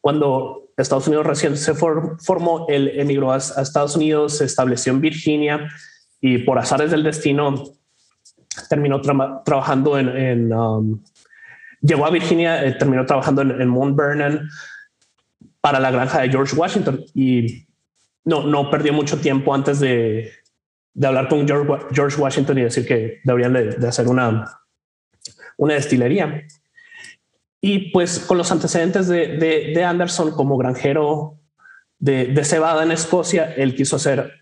[0.00, 5.00] cuando Estados Unidos recién se formó, él emigró a, a Estados Unidos, se estableció en
[5.00, 5.68] Virginia,
[6.20, 7.64] y por azares del destino
[8.68, 11.00] terminó trabajando en, um,
[11.80, 14.48] llegó a Virginia, eh, terminó trabajando en, Mount Vernon
[15.60, 17.66] para la granja de George Washington y
[18.24, 20.30] no, no perdió mucho tiempo antes de,
[20.94, 24.60] de hablar con George, Washington y decir que deberían de, hacer una,
[25.56, 26.46] una destilería.
[27.60, 31.38] Y pues con los antecedentes de, de Anderson como granjero
[31.98, 34.32] de, cebada en Escocia, él quiso hacer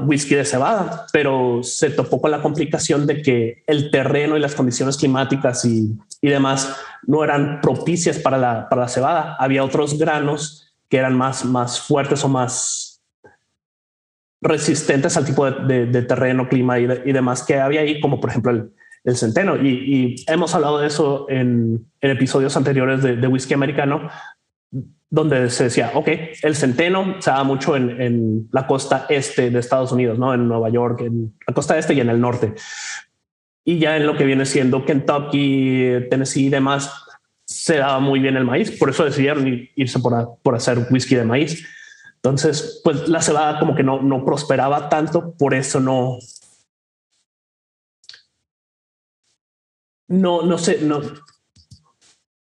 [0.00, 4.54] whisky de cebada, pero se topó con la complicación de que el terreno y las
[4.54, 5.96] condiciones climáticas y,
[6.26, 9.36] demás no eran propicias para la, para la cebada.
[9.38, 13.02] Había otros granos que eran más, más fuertes o más
[14.40, 18.50] resistentes al tipo de, terreno, clima y, demás que había ahí, como por ejemplo
[19.04, 19.56] el, centeno.
[19.56, 24.08] Y, hemos hablado de eso en, episodios anteriores de, de whisky americano,
[25.10, 26.08] donde se decía, ok,
[26.42, 30.34] el centeno se da mucho en, la costa este de Estados Unidos, ¿no?
[30.34, 32.54] En Nueva York, en la costa este y en el norte.
[33.64, 36.90] Y ya en lo que viene siendo Kentucky, Tennessee y demás,
[37.44, 38.70] se daba muy bien el maíz.
[38.70, 41.66] Por eso decidieron irse por, por hacer whisky de maíz.
[42.16, 46.18] Entonces, pues la cebada como que no, no prosperaba tanto, por eso no,
[50.08, 51.00] no, no sé, no,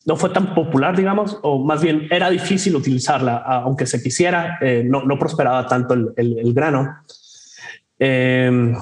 [0.06, 4.84] no fue tan popular, digamos, o más bien era difícil utilizarla, aunque se quisiera, eh,
[4.86, 7.04] no, no, prosperaba tanto el, grano.
[7.98, 8.76] Em,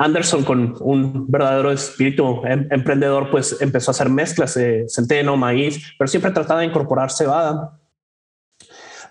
[0.00, 5.94] Anderson, con un verdadero espíritu em, emprendedor, pues empezó a hacer mezclas de centeno, maíz,
[5.98, 7.78] pero siempre trataba de incorporar cebada.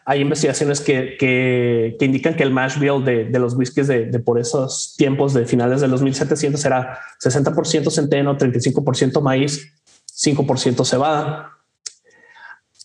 [0.06, 4.20] Hay investigaciones que, que, indican que el mash bill de, de los whiskies de, de,
[4.20, 9.72] por esos tiempos de finales de los 1700 era 60% centeno, 35% maíz
[10.20, 11.58] 5% cebada.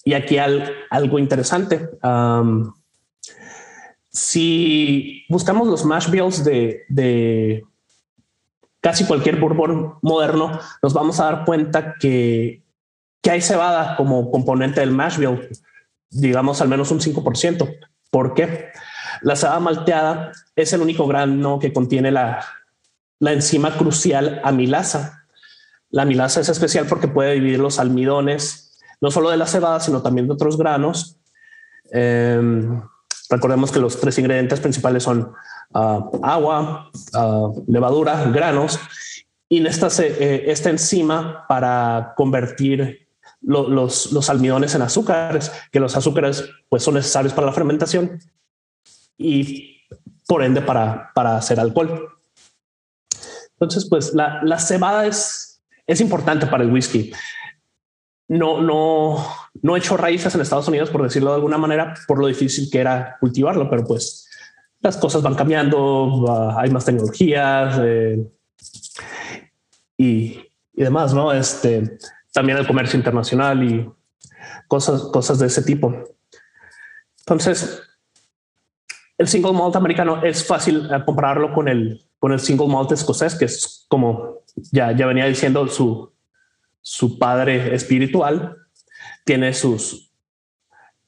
[0.05, 0.37] Y aquí
[0.91, 1.89] algo interesante.
[4.11, 7.65] si buscamos los mash bills de,
[8.85, 12.63] casi cualquier bourbon moderno, nos vamos a dar cuenta que,
[13.23, 15.49] que hay cebada como componente del mash bill,
[16.11, 17.79] digamos al menos un 5%.
[18.11, 18.69] ¿Por qué?
[19.23, 22.45] La cebada malteada es el único grano que contiene la,
[23.21, 25.25] la enzima crucial amilasa,
[25.89, 30.03] la amilasa es especial porque puede dividir los almidones, no solo de la cebada, sino
[30.03, 31.17] también de otros granos.
[31.91, 32.83] Em,
[33.31, 35.33] recordemos que los tres ingredientes principales son
[35.73, 38.79] ah, agua, ah, levadura, granos,
[39.49, 43.09] y esta, eh, esta enzima para convertir
[43.41, 48.19] los, los, almidones en azúcares, que los azúcares pues, son necesarios para la fermentación
[49.19, 49.83] y
[50.27, 52.09] por ende para, para hacer alcohol.
[53.53, 55.55] Entonces, pues la, la cebada es
[55.87, 57.13] es importante para el whisky.
[58.29, 59.25] No, no,
[59.63, 62.71] no he hecho raíces en Estados Unidos, por decirlo de alguna manera, por lo difícil
[62.71, 64.24] que era cultivarlo, pero pues
[64.85, 68.31] las cosas van cambiando, hay más tecnologías eh,
[69.97, 70.39] y,
[70.75, 71.33] y, demás, ¿no?
[71.33, 71.97] Este,
[72.33, 73.91] también el comercio internacional y
[74.69, 75.91] cosas, cosas de ese tipo.
[77.21, 77.83] Entonces,
[79.17, 83.35] el single malt americano es fácil eh, compararlo con el, con el single malt escocés,
[83.37, 86.13] que es como ya, ya venía diciendo su,
[86.83, 88.59] su padre espiritual.
[89.25, 90.13] Tiene sus,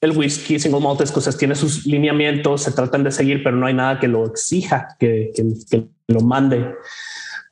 [0.00, 3.74] el whisky single malt escocés tiene sus lineamientos, se tratan de seguir, pero no hay
[3.74, 6.74] nada que lo exija, que, que, lo mande.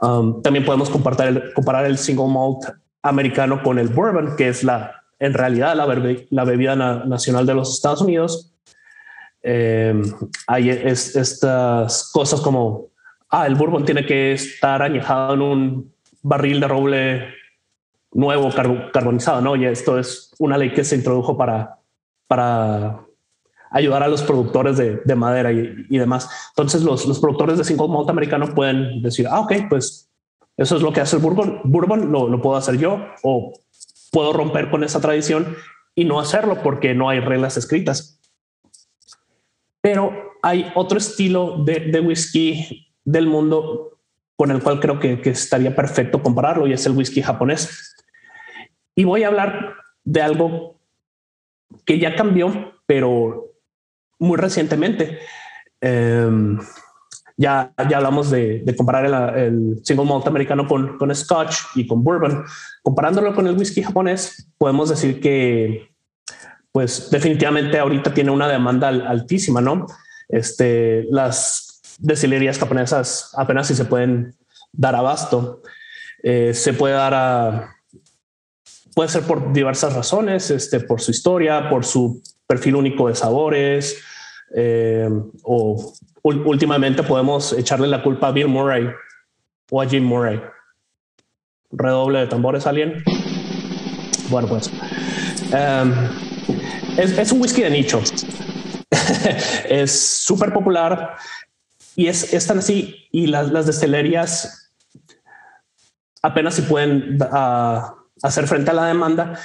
[0.01, 5.35] Um, también podemos comparar el, single malt americano con el bourbon, que es la, en
[5.35, 5.87] realidad la,
[6.31, 8.55] la bebida nacional de los Estados Unidos
[9.47, 10.03] eh,
[10.47, 12.89] hay estas cosas como,
[13.29, 17.29] ah, el bourbon tiene que estar añejado en un barril de roble
[18.13, 18.51] nuevo
[18.91, 19.55] carbonizado, ¿no?
[19.55, 21.77] Y esto es una ley que se introdujo para,
[22.27, 23.05] para
[23.71, 26.29] ayudar a los productores de, de madera y, demás.
[26.51, 30.11] Entonces los, productores de single malt americano pueden decir, ah, ok, pues
[30.57, 33.53] eso es lo que hace el bourbon, bourbon lo puedo hacer yo o
[34.13, 35.57] puedo romper con esa tradición
[35.95, 38.21] y no hacerlo porque no hay reglas escritas.
[39.81, 40.13] Pero
[40.43, 43.99] hay otro estilo de, whisky del mundo
[44.37, 47.95] con el cual creo que, estaría perfecto compararlo y es el whisky japonés.
[48.95, 50.74] Y voy a hablar de algo
[51.85, 53.53] que ya cambió, pero
[54.19, 55.19] muy recientemente.
[55.81, 56.59] Em,
[57.37, 62.45] ya, ya hablamos de, comparar el, single malt americano con, con scotch y con bourbon.
[62.83, 65.95] Comparándolo con el whisky japonés, podemos decir que
[66.73, 69.87] pues definitivamente ahorita tiene una demanda altísima, ¿no?
[70.29, 74.35] Este, las destilerías japonesas apenas si se pueden
[74.73, 75.63] dar abasto.
[76.23, 77.74] Eh, se puede dar a,
[78.95, 84.03] puede ser por diversas razones, este, por su historia, por su perfil único de sabores,
[84.55, 85.09] eh,
[85.43, 88.89] o últimamente podemos echarle la culpa a Bill Murray
[89.71, 90.41] o a Jim Murray.
[91.73, 93.03] Redoble de tambores, alguien.
[94.31, 94.71] Bueno, pues.
[95.53, 95.93] Em,
[96.97, 98.01] es, un whisky de nicho.
[99.69, 99.91] es
[100.25, 101.17] súper popular
[101.97, 103.09] y es, tan así.
[103.11, 104.73] Y las, las destilerías
[106.23, 109.39] apenas si pueden ah, hacer frente a la demanda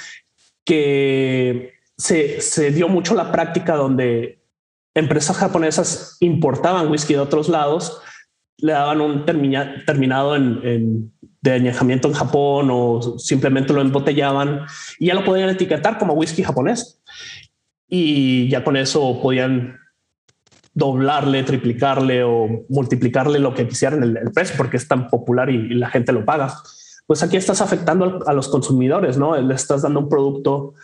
[0.64, 4.40] que se, se, dio mucho la práctica donde
[4.94, 8.00] empresas japonesas importaban whisky de otros lados,
[8.58, 14.66] le daban un terminado en, de añejamiento en Japón o simplemente lo embotellaban
[14.98, 17.00] y ya lo podían etiquetar como whisky japonés
[17.88, 19.78] y ya con eso podían
[20.74, 25.74] doblarle, triplicarle o multiplicarle lo que quisieran el, el precio porque es tan popular y,
[25.74, 26.54] la gente lo paga.
[27.10, 29.36] Pues aquí estás afectando a los consumidores, ¿no?
[29.36, 30.74] Le estás dando un producto.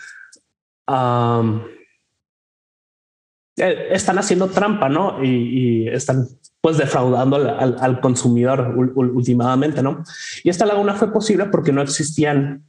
[3.56, 5.22] Eh, están haciendo trampa, ¿no?
[5.22, 6.26] Y, están
[6.60, 10.02] pues defraudando al, consumidor últimamente, ¿no?
[10.42, 12.64] Y esta laguna fue posible porque no existían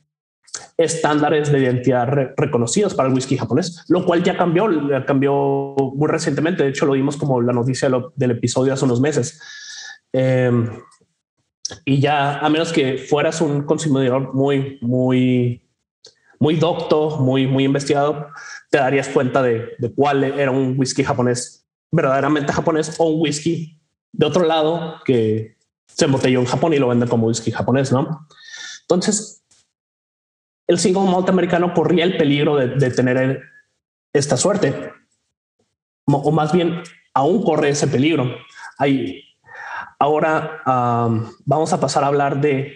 [0.78, 2.06] estándares de identidad
[2.38, 4.68] reconocidos para el whisky japonés, lo cual ya cambió,
[5.08, 6.62] cambió muy recientemente.
[6.62, 9.42] De hecho, lo vimos como la noticia del episodio hace unos meses.
[10.14, 10.70] Em,
[11.86, 15.68] y ya, a menos que fueras un consumidor muy, muy,
[16.40, 18.28] muy docto, muy, muy investigado,
[18.70, 23.80] te darías cuenta de, de cuál era un whisky japonés verdaderamente japonés o un whisky
[24.12, 25.58] de otro lado que
[25.88, 28.28] se embotelló en Japón y lo venden como whisky japonés, ¿no?
[28.82, 29.44] Entonces,
[30.68, 33.42] el single malt americano corría el peligro de, tener
[34.14, 34.92] esta suerte,
[36.06, 38.36] o más bien aún corre ese peligro.
[38.78, 39.24] Hay,
[40.00, 40.62] ahora
[41.46, 42.74] vamos a pasar a hablar de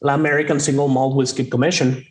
[0.00, 2.04] la American Single Malt Whiskey Commission,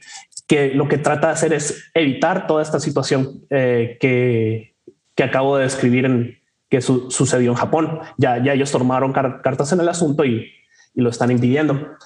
[0.48, 4.76] que lo que trata de hacer es evitar toda esta situación eh, que,
[5.16, 6.38] que, acabo de describir en
[6.70, 8.00] que sucedió en Japón.
[8.18, 10.52] Ya, ya ellos tomaron cartas en el asunto y,
[10.94, 11.98] y lo están impidiendo.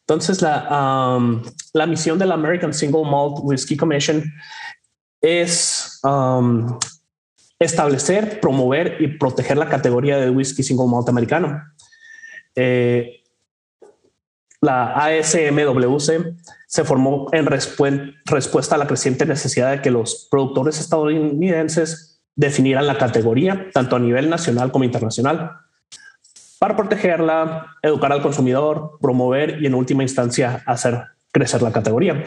[0.00, 1.42] Entonces, la, um,
[1.72, 4.24] la misión de la American Single Malt Whiskey Commission
[5.20, 6.78] es um,
[7.58, 11.62] establecer, promover y proteger la categoría de whisky single malt americano.
[12.54, 13.22] Eh,
[14.60, 16.34] la ASMWC
[16.66, 22.98] se formó en respuesta a la creciente necesidad de que los productores estadounidenses definieran la
[22.98, 25.52] categoría tanto a nivel nacional como internacional
[26.58, 32.22] para protegerla, educar al consumidor, promover y en última instancia hacer crecer la categoría.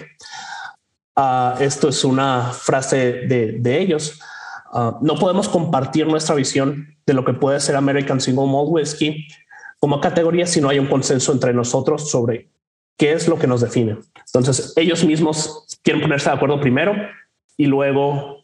[1.15, 4.19] Ah, esto es una frase de, ellos.
[4.74, 9.28] Ah, no podemos compartir nuestra visión de lo que puede ser American Single Malt Whiskey
[9.84, 12.49] como categoría si no hay un consenso entre nosotros sobre
[12.97, 13.97] qué es lo que nos define.
[14.27, 16.95] Entonces, ellos mismos quieren ponerse de acuerdo primero
[17.57, 18.38] y luego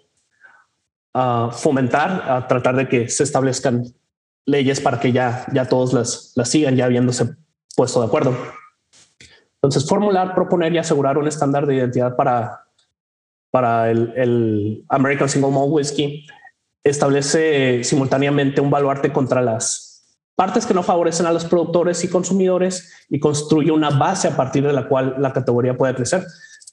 [1.14, 3.86] ah, fomentar, a tratar de que se establezcan
[4.46, 7.34] leyes para que ya, ya todos las, las sigan, ya habiéndose
[7.74, 8.36] puesto de acuerdo.
[9.62, 12.66] Entonces, formular, proponer y asegurar un estándar de identidad para,
[13.50, 16.28] para el, American Single Malt Whiskey
[16.84, 19.89] establece simultáneamente un baluarte contra las
[20.40, 24.66] partes que no favorecen a los productores y consumidores y construye una base a partir
[24.66, 26.24] de la cual la categoría puede crecer.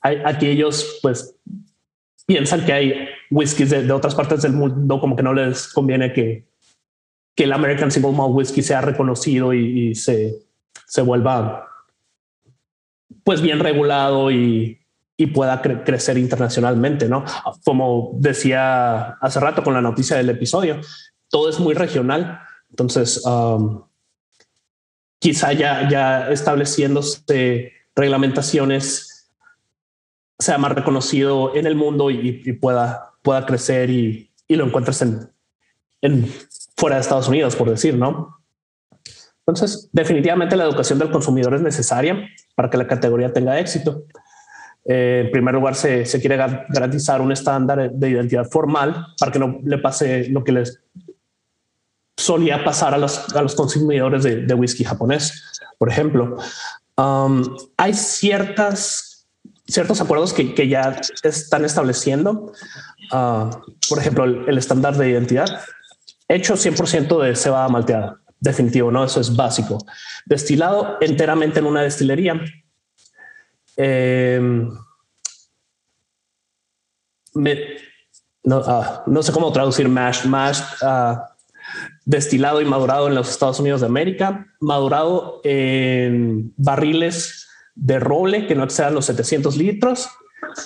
[0.03, 1.35] Hay, aquí ellos pues
[2.27, 6.47] piensan que hay whiskies de, otras partes del mundo como que no les conviene que,
[7.35, 10.37] que el American Single Malt Whiskey sea reconocido y, se,
[10.87, 11.67] se vuelva
[13.25, 14.79] pues bien regulado y,
[15.17, 17.25] y pueda crecer internacionalmente, ¿no?
[17.64, 20.81] Como decía hace rato con la noticia del episodio,
[21.29, 22.46] todo es muy regional.
[22.77, 23.22] Entonces,
[25.18, 29.33] quizá ya, ya estableciéndose reglamentaciones
[30.39, 35.31] sea más reconocido en el mundo y, pueda, pueda crecer y, y lo encuentres en,
[36.03, 36.31] en,
[36.77, 38.43] fuera de Estados Unidos, por decir, ¿no?
[39.47, 44.05] Entonces, definitivamente la educación del consumidor es necesaria para que la categoría tenga éxito.
[44.85, 49.61] Eh, en primer lugar, se, quiere garantizar un estándar de identidad formal para que no
[49.64, 50.83] le pase lo que les
[52.17, 55.53] solía pasar a los, a los consumidores de, whisky japonés.
[55.79, 56.37] Por ejemplo,
[56.97, 59.27] um, hay ciertas,
[59.67, 62.53] ciertos acuerdos que, que ya están estableciendo.
[63.12, 63.51] Uh,
[63.89, 65.62] por ejemplo, el, estándar de identidad
[66.29, 68.21] hecho 100% de cebada malteada.
[68.41, 69.05] Definitivo, no?
[69.05, 69.79] Eso es básico.
[70.25, 72.41] Destilado enteramente en una destilería
[73.77, 74.71] Em,
[78.51, 81.36] ah, no, sé cómo traducir mash, mash ah,
[82.07, 88.55] destilado y madurado en los Estados Unidos de América, madurado en barriles de roble que
[88.55, 90.09] no excedan los 700 litros,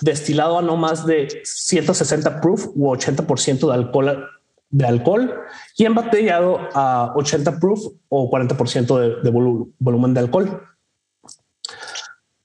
[0.03, 4.29] destilado a no más de 160 proof u 80% de alcohol,
[4.69, 5.35] de alcohol
[5.77, 10.63] y embotellado a 80 proof o 40% de, volumen de alcohol.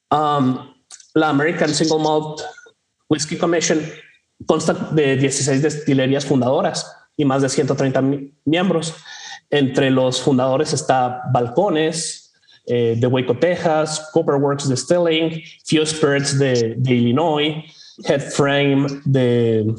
[0.10, 0.74] Um,
[1.14, 2.42] la American Single Malt
[3.10, 3.80] Whiskey Commission
[4.46, 8.02] consta de 16 destilerías fundadoras y más de 130
[8.46, 8.94] miembros.
[9.50, 12.34] Entre los fundadores está Balcones
[12.66, 17.64] eh, de Waco, Texas, Copperworks Distilling, Few Spirits de, de Illinois,
[18.06, 19.76] Headframe de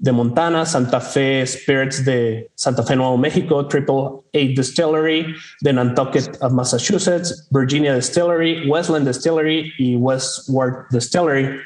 [0.00, 6.38] de Montana, Santa Fe Spirits de Santa Fe, Nuevo México, Triple A Distillery de Nantucket,
[6.50, 11.60] Massachusetts, Virginia Distillery, Westland Distillery y Westward Distillery.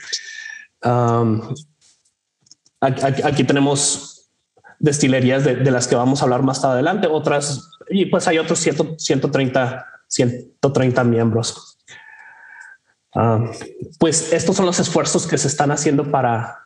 [0.83, 1.55] Um,
[2.81, 4.12] aquí, tenemos
[4.83, 9.87] destilerías de, las que vamos a hablar más adelante, otras, y pues hay otros 130,
[10.09, 11.79] 130 miembros.
[13.15, 13.51] Um,
[13.99, 16.63] pues estos son los esfuerzos que se están haciendo para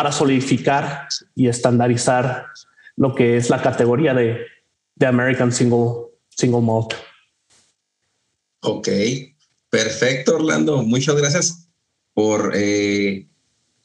[0.00, 2.46] para solidificar y estandarizar
[2.96, 4.46] lo que es la categoría de,
[4.94, 6.94] de American Single, Single Malt.
[8.62, 8.88] Ok,
[9.68, 10.82] perfecto, Orlando.
[10.84, 11.68] Muchas gracias
[12.14, 13.28] por eh,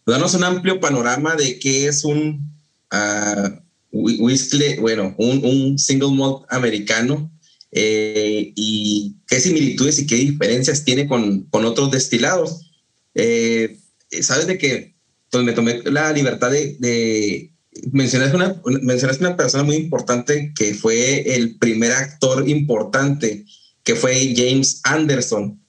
[0.05, 2.54] darnos un amplio panorama de qué es un
[2.95, 3.49] uh,
[3.91, 7.31] whisky, bueno, un, un, single malt americano
[7.71, 12.71] eh, y qué similitudes y qué diferencias tiene con, con otros destilados.
[13.13, 13.77] Eh,
[14.21, 14.95] Sabes de que
[15.33, 17.51] me tomé la libertad de, de
[17.91, 23.45] mencionaste una, mencionaste una persona muy importante que fue el primer actor importante,
[23.83, 25.59] que fue James Anderson.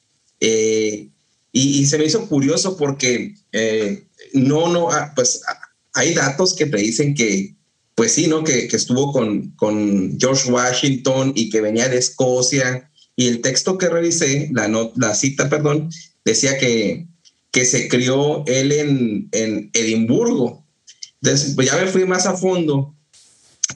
[0.40, 1.08] Eh,
[1.52, 5.40] y, se me hizo curioso porque eh, no, no, ah, pues
[5.96, 7.56] hay datos que predicen que,
[7.94, 8.44] pues sí, ¿no?
[8.44, 12.90] Que, estuvo con, George Washington y que venía de Escocia.
[13.16, 15.90] Y el texto que revisé, la, no, la cita, perdón,
[16.24, 17.06] decía que
[17.56, 20.62] que se crió él en, en Edimburgo.
[21.22, 22.94] Entonces, pues ya me fui más a fondo.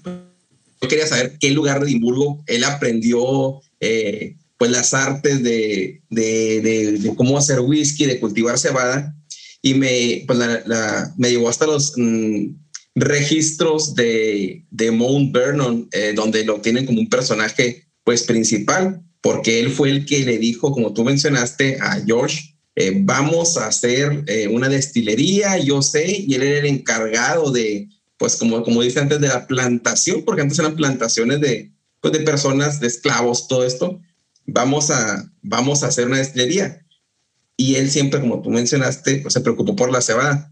[0.05, 7.13] Yo quería saber qué lugar de Edimburgo él aprendió eh, pues las artes de, de,
[7.17, 9.17] cómo hacer whisky, de cultivar cebada.
[9.63, 12.55] Y me, pues la, me llevó hasta los mm,
[12.95, 19.61] registros de, de Mount Vernon, eh, donde lo tienen como un personaje pues principal, porque
[19.61, 24.25] él fue el que le dijo, como tú mencionaste, a George, eh, vamos a hacer
[24.27, 29.01] eh, una destilería, yo sé, y él era el encargado de, pues como, como dice
[29.01, 33.65] antes, de la plantación, porque antes eran plantaciones de, pues, de personas, de esclavos, todo
[33.65, 34.01] esto.
[34.47, 36.85] Vamos a, vamos a hacer una destilería.
[37.61, 40.51] Y él siempre, como tú mencionaste, pues, se preocupó por la cebada.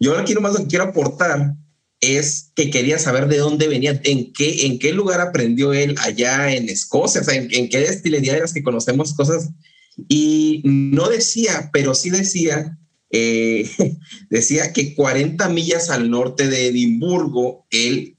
[0.00, 1.54] Yo aquí nomás lo que quiero aportar
[2.00, 6.54] es que quería saber de dónde venía, en qué, en qué lugar aprendió él allá
[6.54, 9.50] en Escocia, o sea, en, qué destilería eras que conocemos cosas
[10.08, 12.78] y no decía, pero sí decía,
[13.10, 13.70] eh,
[14.30, 18.16] decía que 40 millas al norte de Edimburgo, él,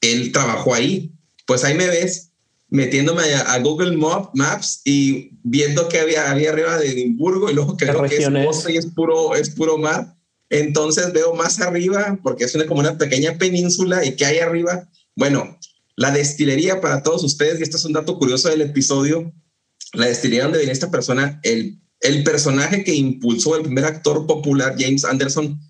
[0.00, 1.12] él trabajó ahí.
[1.44, 2.29] Pues ahí me ves
[2.70, 7.86] metiéndome a, Google Maps y viendo que había, había arriba de Edimburgo y luego que,
[7.86, 10.16] que es, y es puro, es puro mar.
[10.48, 14.88] Entonces veo más arriba, porque es una, como una pequeña península y que hay arriba.
[15.14, 15.58] Bueno,
[15.96, 19.32] la destilería para todos ustedes, y esto es un dato curioso del episodio,
[19.92, 24.76] la destilería donde viene esta persona, el, el personaje que impulsó el primer actor popular,
[24.78, 25.60] James Anderson,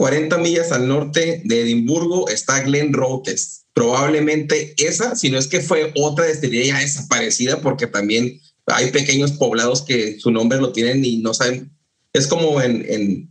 [0.00, 3.66] 40 millas al norte de Edimburgo está Glen Rothes.
[3.74, 9.82] Probablemente esa, si no es que fue otra destilería desaparecida, porque también hay pequeños poblados
[9.82, 11.70] que su nombre lo tienen y no saben.
[12.14, 13.28] Es como en,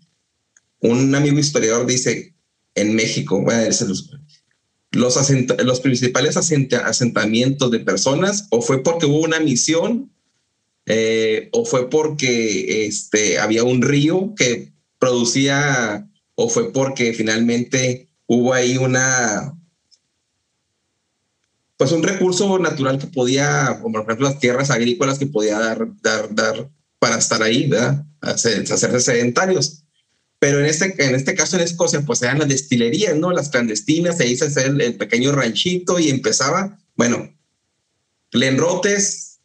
[0.82, 2.36] un amigo historiador dice
[2.76, 3.44] en México,
[4.92, 10.14] los principales asentamientos de personas, o fue porque hubo una misión,
[10.86, 16.06] eh, o fue porque este, había un río que producía
[16.42, 19.54] o fue porque finalmente hubo ahí una,
[21.76, 25.86] pues un recurso natural que podía, como por ejemplo las tierras agrícolas que podía dar,
[26.02, 28.06] dar, dar para estar ahí, ¿verdad?
[28.22, 29.84] hacerse sedentarios.
[30.40, 33.32] Pero en este, en este caso en Escocia, pues eran las destilerías, ¿no?
[33.32, 37.30] Las clandestinas, se hizo el, el pequeño ranchito y empezaba, bueno,
[38.32, 39.42] Glenrotes,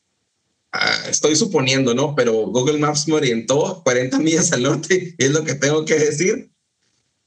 [0.70, 2.14] ah, estoy suponiendo, ¿no?
[2.14, 6.53] Pero Google Maps me orientó 40 millas al norte, es lo que tengo que decir.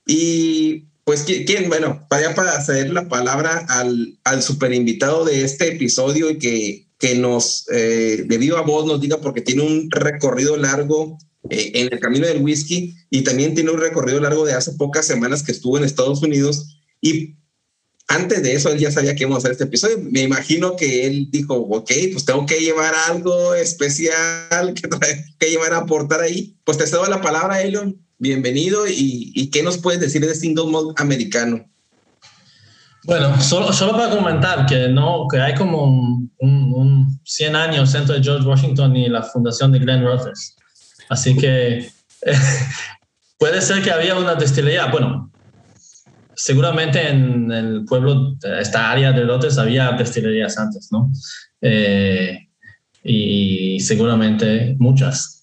[0.07, 1.69] Y pues, ¿quién?
[1.69, 6.87] Bueno, vaya para ceder la palabra al, al super invitado de este episodio y que,
[6.97, 11.17] que nos, eh, de viva voz, nos diga, porque tiene un recorrido largo
[11.49, 15.05] eh, en el camino del whisky y también tiene un recorrido largo de hace pocas
[15.05, 16.79] semanas que estuvo en Estados Unidos.
[17.01, 17.35] Y
[18.07, 19.99] antes de eso, él ya sabía que íbamos a hacer este episodio.
[19.99, 24.89] Me imagino que él dijo, ok, pues tengo que llevar algo especial que,
[25.37, 26.57] que llevar a aportar ahí.
[26.63, 30.99] Pues te cedo la palabra, Elon bienvenido y, qué nos puedes decir de single malt
[30.99, 31.65] americano.
[33.03, 35.83] Bueno, solo, solo para comentar que, no, que hay como
[36.39, 40.55] un, 100 años entre George Washington y la fundación de Glenn Rothes.
[41.09, 41.89] Así que
[43.37, 44.87] puede ser que había una destilería.
[44.87, 45.31] Bueno,
[46.35, 51.11] seguramente en el pueblo, esta área de Rothes había destilerías antes, ¿no?
[51.61, 52.47] Eh,
[53.03, 55.36] y seguramente muchas.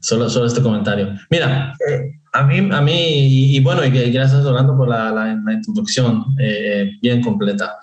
[0.00, 1.14] Solo, solo este comentario.
[1.30, 6.24] Mira, eh, a mí, a mí y, bueno, y gracias Orlando por la, la, introducción
[6.38, 7.76] eh, bien completa.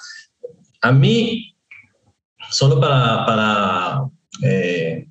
[0.82, 1.56] A mí,
[2.52, 4.04] solo para, para
[4.44, 5.08] eh,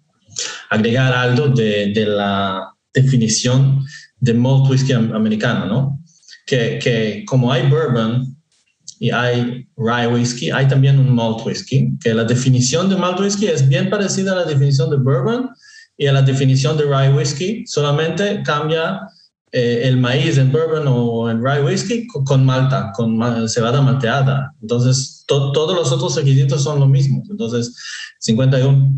[0.71, 3.85] agregar algo de, de, la definición
[4.21, 6.01] de malt whisky americano, ¿no?
[6.47, 8.37] Que, que como hay bourbon
[9.01, 13.47] y hay rye whisky, hay también un malt whisky, que la definición de malt whisky
[13.47, 15.51] es bien parecida a la definición de bourbon,
[15.97, 19.01] y en la definición de rye whisky solamente cambia
[19.53, 24.55] eh, el maíz en bourbon o en rye whisky con, malta, con cebada malteada.
[24.62, 27.28] Entonces, todos los otros requisitos son los mismos.
[27.30, 27.74] Entonces,
[28.20, 28.95] 51,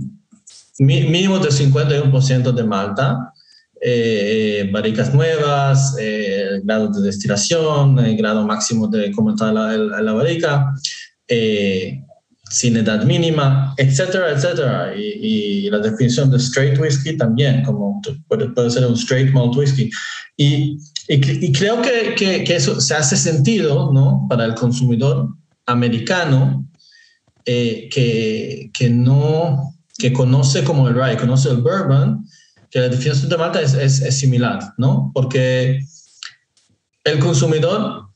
[0.79, 3.33] mínimo de 51% de malta,
[3.81, 10.01] eh, barricas nuevas, eh, grado de destilación, el grado máximo de cómo está la, la,
[10.01, 10.73] la barrica,
[11.29, 12.03] eh,
[12.51, 14.95] sin edad mínima, etcétera, etcétera.
[14.97, 19.91] Y, la definición de straight whisky también, como puede, puede ser un straight malt whisky.
[20.37, 20.79] Y,
[21.53, 24.27] creo que, que, eso se hace sentido ¿no?
[24.29, 25.29] para el consumidor
[25.67, 26.67] americano
[27.45, 32.27] eh, que, que, no, que conoce como el rye, conoce el bourbon,
[32.71, 35.11] que la definición de Malta es, es similar, ¿no?
[35.15, 35.81] Porque
[37.05, 38.09] el consumidor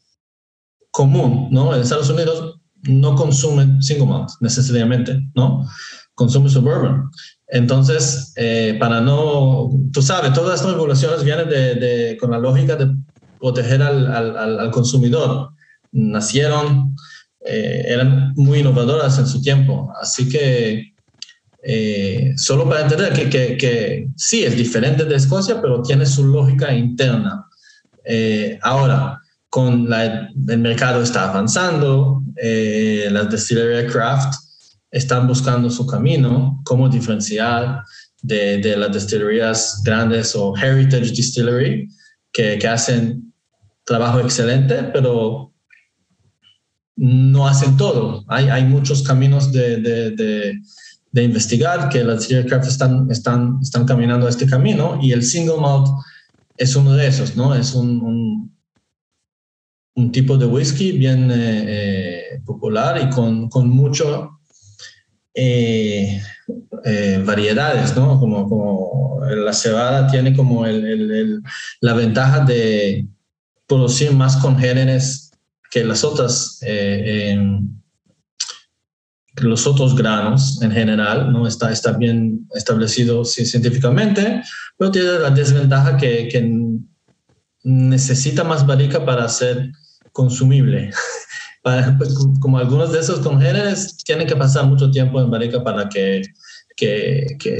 [0.90, 1.74] común, ¿no?
[1.74, 5.66] En Estados Unidos no consume single malt necesariamente, ¿no?
[6.14, 7.10] Consume suburban.
[7.48, 12.94] Entonces, eh, para no, tú sabes, todas estas regulaciones vienen de, con la lógica de
[13.40, 15.50] proteger al, al, al consumidor.
[15.92, 16.94] Nacieron,
[17.44, 20.92] eh, eran muy innovadoras en su tiempo, así que
[21.62, 26.26] eh, solo para entender que, que, que, sí es diferente de Escocia, pero tiene su
[26.26, 27.46] lógica interna.
[28.62, 29.20] ahora,
[29.51, 34.34] con la, el mercado está avanzando, eh, las destilerías craft
[34.90, 37.82] están buscando su camino, cómo diferenciar
[38.22, 41.88] de, de las destilerías grandes o heritage distillery
[42.32, 43.32] que, que, hacen
[43.84, 45.53] trabajo excelente, pero
[46.96, 48.24] no hacen todo.
[48.28, 50.55] Hay, hay muchos caminos de, de,
[51.12, 55.61] de, investigar que las destilerías craft están, están, están caminando este camino y el single
[55.61, 55.88] malt
[56.57, 57.55] es uno de esos, ¿no?
[57.55, 58.57] Es un, un
[59.99, 63.68] un tipo de whisky bien eh, eh, popular y con, con
[65.34, 66.22] eh,
[67.24, 68.18] variedades, ¿no?
[68.20, 71.42] Como, como, la cebada tiene como el, el,
[71.80, 73.07] la ventaja de
[73.66, 75.32] producir más congéneres
[75.70, 76.61] que las otras,
[79.42, 81.46] los otros granos en general, ¿no?
[81.46, 84.42] Está, está bien establecido científicamente,
[84.78, 86.40] pero tiene la desventaja que, que
[87.64, 89.72] necesita más barrica para ser
[90.18, 90.90] consumible.
[91.98, 96.22] Pues, como algunos de esos congéneres tienen que pasar mucho tiempo en barrica para que,
[96.74, 97.58] que,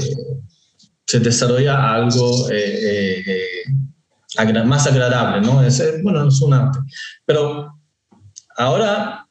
[1.05, 5.61] se desarrolla algo eh, eh, más agradable, ¿no?
[5.61, 6.79] Es, bueno, es un arte.
[7.23, 7.71] Pero
[8.57, 9.27] ahora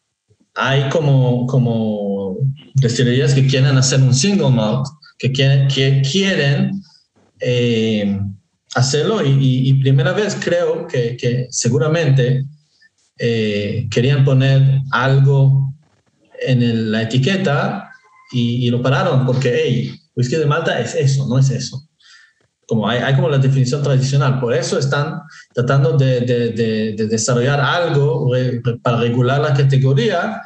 [0.55, 2.37] hay como, como
[2.75, 4.87] destilerías que quieren hacer un single malt,
[5.19, 6.81] que quieren, que quieren
[7.41, 8.21] eh,
[8.77, 12.45] hacerlo y, primera vez creo que, que seguramente
[13.19, 15.75] eh, querían poner algo
[16.41, 17.91] en la etiqueta
[18.31, 21.83] y, lo pararon porque, hey, whisky de Malta es eso, no es eso.
[22.67, 25.23] Como hay, hay como la definición tradicional, por eso están
[25.55, 26.51] tratando de, de,
[26.97, 28.31] de desarrollar algo
[28.83, 30.43] para regular la categoría,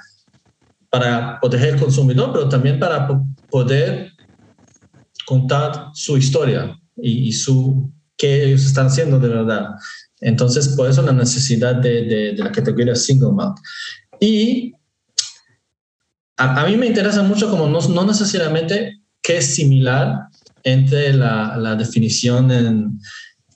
[0.88, 3.08] para proteger al consumidor, pero también para
[3.50, 4.12] poder
[5.26, 9.70] contar su historia y, y su qué ellos están haciendo de verdad.
[10.22, 13.58] Entonces, por eso la necesidad de, de, la categoría single malt.
[14.20, 14.72] Y
[16.36, 20.28] a, mí me interesa mucho como no, no necesariamente qué es similar
[20.62, 23.00] entre la, la, definición en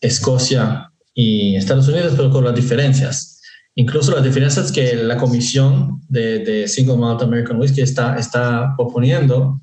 [0.01, 3.41] Escocia y Estados Unidos, pero con las diferencias.
[3.77, 9.61] Incluso las diferencias que la comisión de, de Single Malt American Whiskey está, está proponiendo.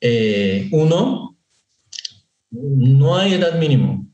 [0.00, 1.38] Eh, uno,
[2.50, 4.11] no hay edad mínimo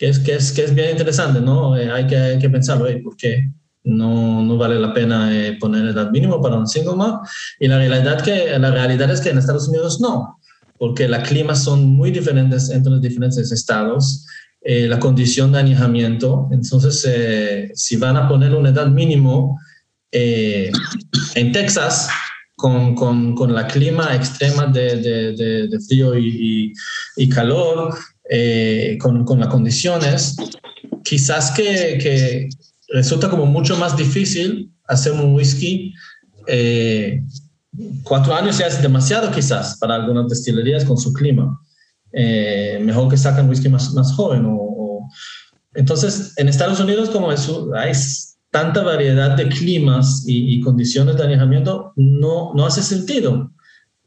[0.00, 1.76] que es, que es, que es bien interesante, ¿no?
[1.76, 3.02] Eh, hay, que, hay que pensarlo, ¿eh?
[3.04, 3.50] porque
[3.84, 7.20] no, no vale la pena eh, poner edad mínimo para un single malt.
[7.58, 10.40] Y la realidad, que, la realidad es que en Estados Unidos no,
[10.78, 14.24] porque los climas son muy diferentes entre los diferentes estados,
[14.62, 16.48] eh, la condición de añejamiento.
[16.50, 17.06] Entonces,
[17.74, 19.60] si van a poner una edad mínimo
[20.10, 22.08] en Texas,
[22.56, 26.72] con, con, con, la clima extrema de, de, de, frío y, y,
[27.16, 27.94] y calor,
[28.32, 30.36] eh, con, con, las condiciones,
[31.02, 32.48] quizás que,
[32.92, 35.92] resulta como mucho más difícil hacer un whisky.
[36.46, 37.24] Eh,
[38.04, 41.60] cuatro años ya es demasiado quizás para algunas destilerías con su clima.
[42.12, 44.44] Eh, mejor que sacan whisky más, más joven.
[44.46, 45.08] O,
[45.74, 47.90] Entonces, en Estados Unidos, como eso, hay
[48.52, 53.50] tanta variedad de climas y, y condiciones de alejamiento, no, no hace sentido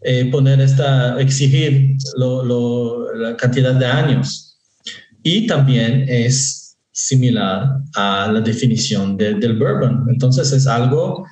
[0.04, 4.58] eh, poner esta, exigir la cantidad de años.
[5.24, 10.06] Y también es similar a la definición del bourbon.
[10.10, 11.26] Entonces es algo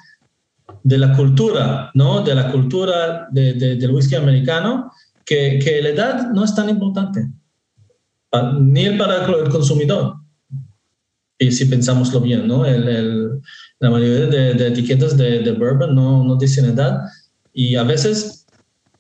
[0.84, 2.22] de la cultura, ¿no?
[2.24, 4.92] De la cultura del whisky americano,
[5.26, 7.30] que, que, la edad no es tan importante,
[8.60, 10.16] ni para el consumidor.
[11.38, 12.66] Y si pensamoslo bien, ¿no?
[12.66, 13.42] El,
[13.80, 17.02] la mayoría de, etiquetas de, bourbon no, no dicen edad
[17.54, 18.41] y a veces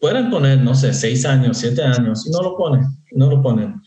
[0.01, 3.81] pueden poner, no sé, seis años, siete años, y no lo ponen, no lo ponen.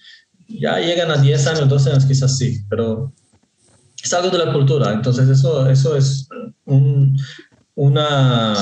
[0.47, 3.13] Ya llegan a 10 años, 12 años, quizás sí, pero
[4.03, 4.93] es algo de la cultura.
[4.93, 6.29] Entonces, eso, eso es
[6.67, 7.19] un,
[7.75, 8.55] una,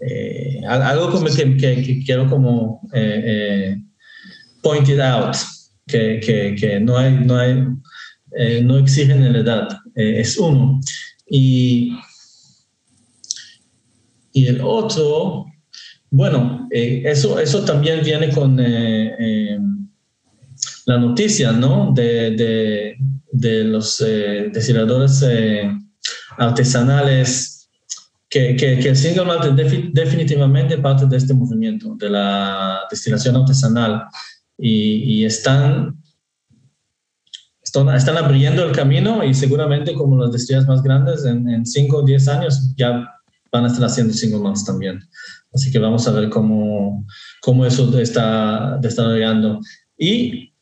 [0.00, 3.82] eh, algo como que, que, quiero como eh, eh,
[4.62, 5.34] point it out,
[5.86, 10.78] que, que, no, hay, no, hay, no exigen la edad, es uno.
[11.26, 11.96] Y,
[14.34, 15.46] y el otro
[16.12, 19.58] bueno, eh, eso, eso también viene con eh, eh,
[20.84, 21.90] la noticia, ¿no?
[21.94, 22.94] De,
[23.64, 25.24] los destiladores
[26.36, 27.70] artesanales,
[28.28, 34.04] que, que, el single malt es definitivamente parte de este movimiento, de la destilación artesanal,
[34.58, 35.98] y, están,
[37.62, 42.28] están, abriendo el camino y seguramente como las destilas más grandes, en 5 o 10
[42.28, 43.08] años ya
[43.50, 45.00] van a estar haciendo single malts también.
[45.54, 47.06] Así que vamos a ver cómo,
[47.40, 49.60] cómo eso está desarrollando.
[49.98, 50.54] Y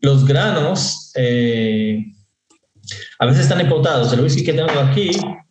[0.00, 2.04] los granos eh,
[3.18, 4.12] a veces están importados.
[4.12, 5.10] El whisky que tengo aquí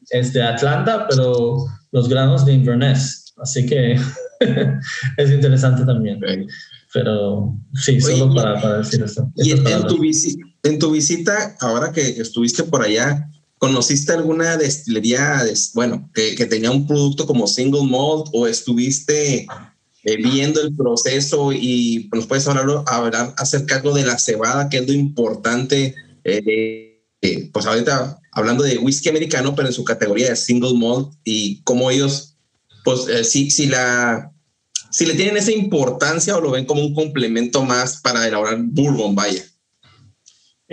[0.10, 1.57] es de Atlanta, pero
[1.91, 3.34] los granos de Inverness.
[3.38, 3.94] Así que
[5.18, 6.19] es interesante también.
[6.94, 9.30] Pero sí, solo para, decir esto.
[9.35, 9.64] Y en,
[10.64, 13.27] en tu visita, ahora que estuviste por allá,
[13.64, 15.41] ¿Conociste alguna destilería,
[15.73, 19.48] bueno, que, que, tenía un producto como single malt o estuviste
[20.03, 24.85] eh, viendo el proceso y nos puedes hablar, hablar acerca de la cebada, que es
[24.85, 25.95] lo importante,
[26.26, 31.14] eh, eh, pues ahorita hablando de whisky americano, pero en su categoría de single malt
[31.23, 32.35] y cómo ellos,
[32.84, 34.30] pues si, si la...
[34.91, 39.15] Si le tienen esa importancia o lo ven como un complemento más para elaborar bourbon,
[39.15, 39.41] vaya.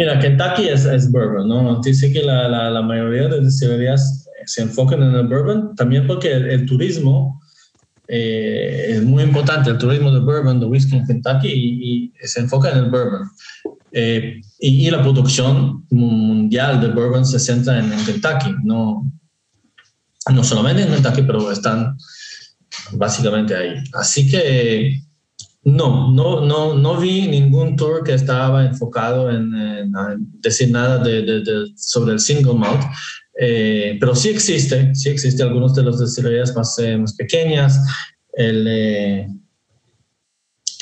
[0.01, 1.78] Mira, Kentucky es, es bourbon, ¿no?
[1.82, 6.32] Dice que la, la, la mayoría de destilerías se enfocan en el bourbon, también porque
[6.32, 7.39] el, turismo
[8.09, 12.70] eh, es muy importante el turismo de bourbon, de whisky en Kentucky y, se enfoca
[12.70, 13.28] en el bourbon.
[13.93, 19.12] Eh, y, la producción mundial de bourbon se centra en, Kentucky, no,
[20.32, 21.98] no solamente en Kentucky, pero están
[22.93, 23.74] básicamente ahí.
[23.93, 25.02] Así que
[25.62, 29.53] no, no, no, no vi ningún tour que estaba enfocado en,
[30.41, 31.43] decir nada de,
[31.77, 32.82] sobre el single malt.
[33.39, 37.78] Eh, pero sí existe, sí existe algunos de las destilerías más, eh, más pequeñas,
[38.35, 39.28] el, eh,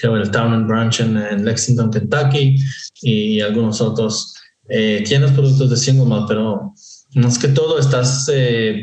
[0.01, 2.57] creo el Town and Branch en, Lexington, Kentucky,
[3.03, 4.35] y algunos otros.
[4.69, 6.75] tienes productos de single malt, pero
[7.15, 8.27] más que todo estás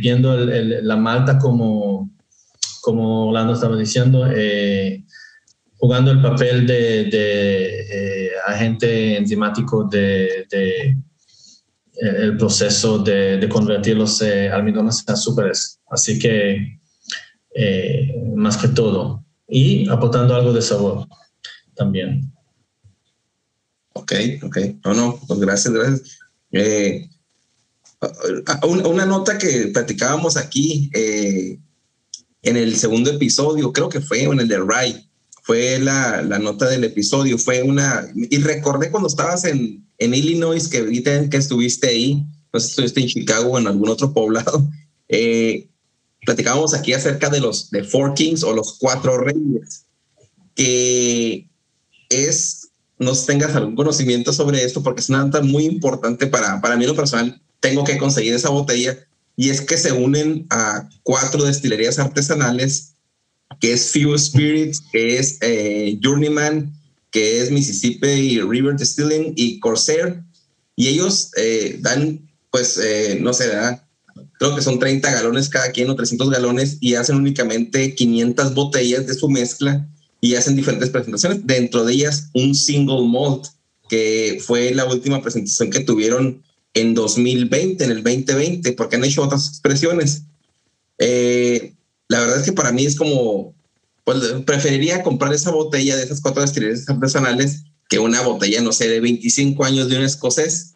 [0.01, 2.09] viendo la malta como,
[2.81, 4.25] como Orlando estaba diciendo,
[5.77, 10.45] jugando el papel de, agente enzimático de
[11.97, 15.79] el proceso de, convertir los eh, almidones en azúcares.
[15.89, 16.79] Así que,
[17.55, 21.07] eh, más que todo, y aportando algo de sabor
[21.75, 22.31] también.
[23.93, 24.57] Ok, ok.
[24.83, 26.19] No, no, pues gracias, gracias.
[26.51, 27.07] Eh,
[28.67, 34.59] una, nota que platicábamos aquí en el segundo episodio, creo que fue en el de
[34.59, 35.09] Ray,
[35.45, 40.67] fue la, la nota del episodio, fue una, y recordé cuando estabas en, en Illinois,
[40.67, 44.11] que ahorita que estuviste ahí, no sé si estuviste en Chicago o en algún otro
[44.11, 44.67] poblado,
[45.07, 45.69] eh,
[46.25, 49.85] platicábamos aquí acerca de los de Four Kings o los Cuatro Reyes,
[50.55, 51.47] que
[52.09, 56.75] es, no tengas algún conocimiento sobre esto, porque es una nota muy importante para, para
[56.75, 58.97] mí lo personal, tengo que conseguir esa botella,
[59.35, 62.94] y es que se unen a cuatro destilerías artesanales,
[63.59, 66.73] que es Few Spirits, que es eh, Journeyman,
[67.11, 70.21] que es Mississippi River Distilling y Corsair,
[70.75, 73.51] y ellos eh, dan, pues, eh, no sé,
[74.37, 79.07] creo que son 30 galones cada quien o 300 galones y hacen únicamente 500 botellas
[79.07, 79.87] de su mezcla
[80.19, 83.45] y hacen diferentes presentaciones, dentro de ellas un single malt,
[83.87, 86.43] que fue la última presentación que tuvieron
[86.73, 90.23] en 2020, en el 2020, porque han hecho otras expresiones.
[92.07, 93.55] La verdad es que para mí es como
[94.05, 98.87] pues preferiría comprar esa botella de esas cuatro destilerías artesanales que una botella, no sé,
[98.87, 100.75] de 25 años de un escocés.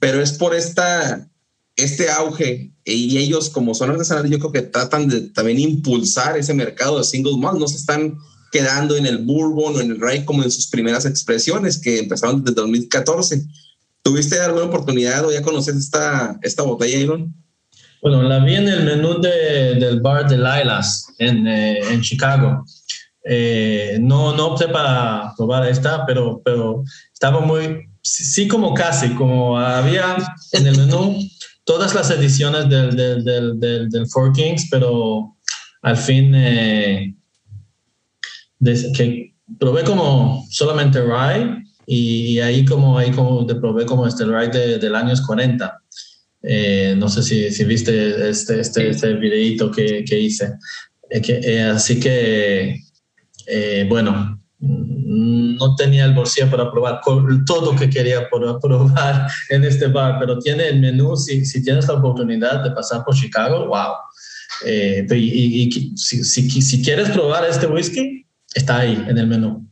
[0.00, 1.28] Pero es por esta,
[1.76, 6.52] este auge y ellos como son artesanales yo creo que tratan de también impulsar ese
[6.52, 8.18] mercado de single malt, no se están
[8.52, 12.44] quedando en el bourbon o en el rye como en sus primeras expresiones que empezaron
[12.44, 13.46] desde 2014.
[14.02, 17.34] ¿Tuviste alguna oportunidad o ya conoces esta, esta botella, Iron?
[18.04, 22.62] Bueno, la vi en el menú de, del bar de Lilas en, eh, en Chicago.
[23.24, 29.58] Eh, no, no opté para probar esta, pero, pero estaba muy, sí como casi, como
[29.58, 30.18] había
[30.52, 31.16] en el menú
[31.64, 35.38] todas las ediciones del, del, del, del, Four Kings, pero
[35.80, 37.14] al fin eh,
[38.94, 41.56] que probé como solamente rye
[41.86, 45.80] y, ahí como ahí como probé como este rye de, del años 40
[46.46, 50.52] eh, no sé si, si, viste este, este, este videito que, que hice.
[51.10, 52.80] Eh, que, eh, así que,
[53.88, 57.00] bueno, no tenía el bolsillo para probar
[57.46, 58.28] todo lo que quería
[58.62, 63.04] probar en este bar, pero tiene el menú, si, si tienes la oportunidad de pasar
[63.04, 63.94] por Chicago, wow.
[64.66, 69.66] y, si, si, si, quieres probar este whisky, está ahí en el menú.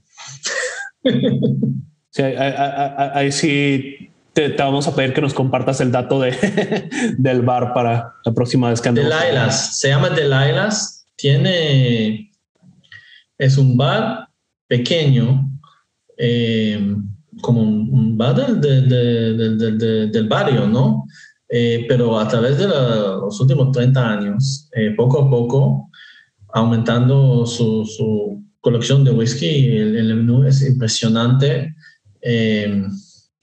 [2.14, 6.32] Sí, ahí sí te, vamos a pedir que nos compartas el dato de,
[7.18, 9.10] del bar para la próxima vez que andemos.
[9.10, 12.30] Delilah's, se llama Delilah's, tiene,
[13.38, 14.28] es un bar
[14.66, 15.50] pequeño,
[16.16, 16.96] eh,
[17.40, 21.04] como un, bar del, del, del, barrio, ¿no?
[21.48, 25.90] Eh, pero a través de los últimos 30 años, eh, poco a poco,
[26.54, 31.74] aumentando su, su colección de whisky, el, el menú es impresionante.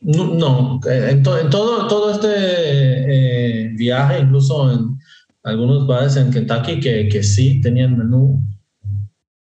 [0.02, 4.98] No, en, todo, todo este eh, viaje, incluso en
[5.44, 8.42] algunos bares en Kentucky que, que sí tenían menú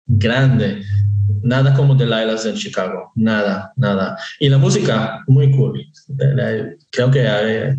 [0.08, 0.84] grande,
[1.42, 4.18] nada como Delilah's en Chicago, nada, nada.
[4.40, 5.86] Y la música, muy cool.
[6.92, 7.78] Creo que eh,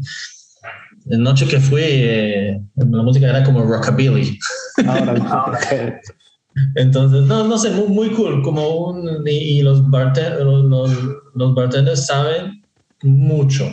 [1.07, 4.39] la noche que fui, eh, la música era como rockabilly.
[6.75, 10.91] Entonces, no, no sé, muy, muy cool, como un, y, los, los,
[11.35, 12.62] los bartenders saben
[13.03, 13.69] mucho.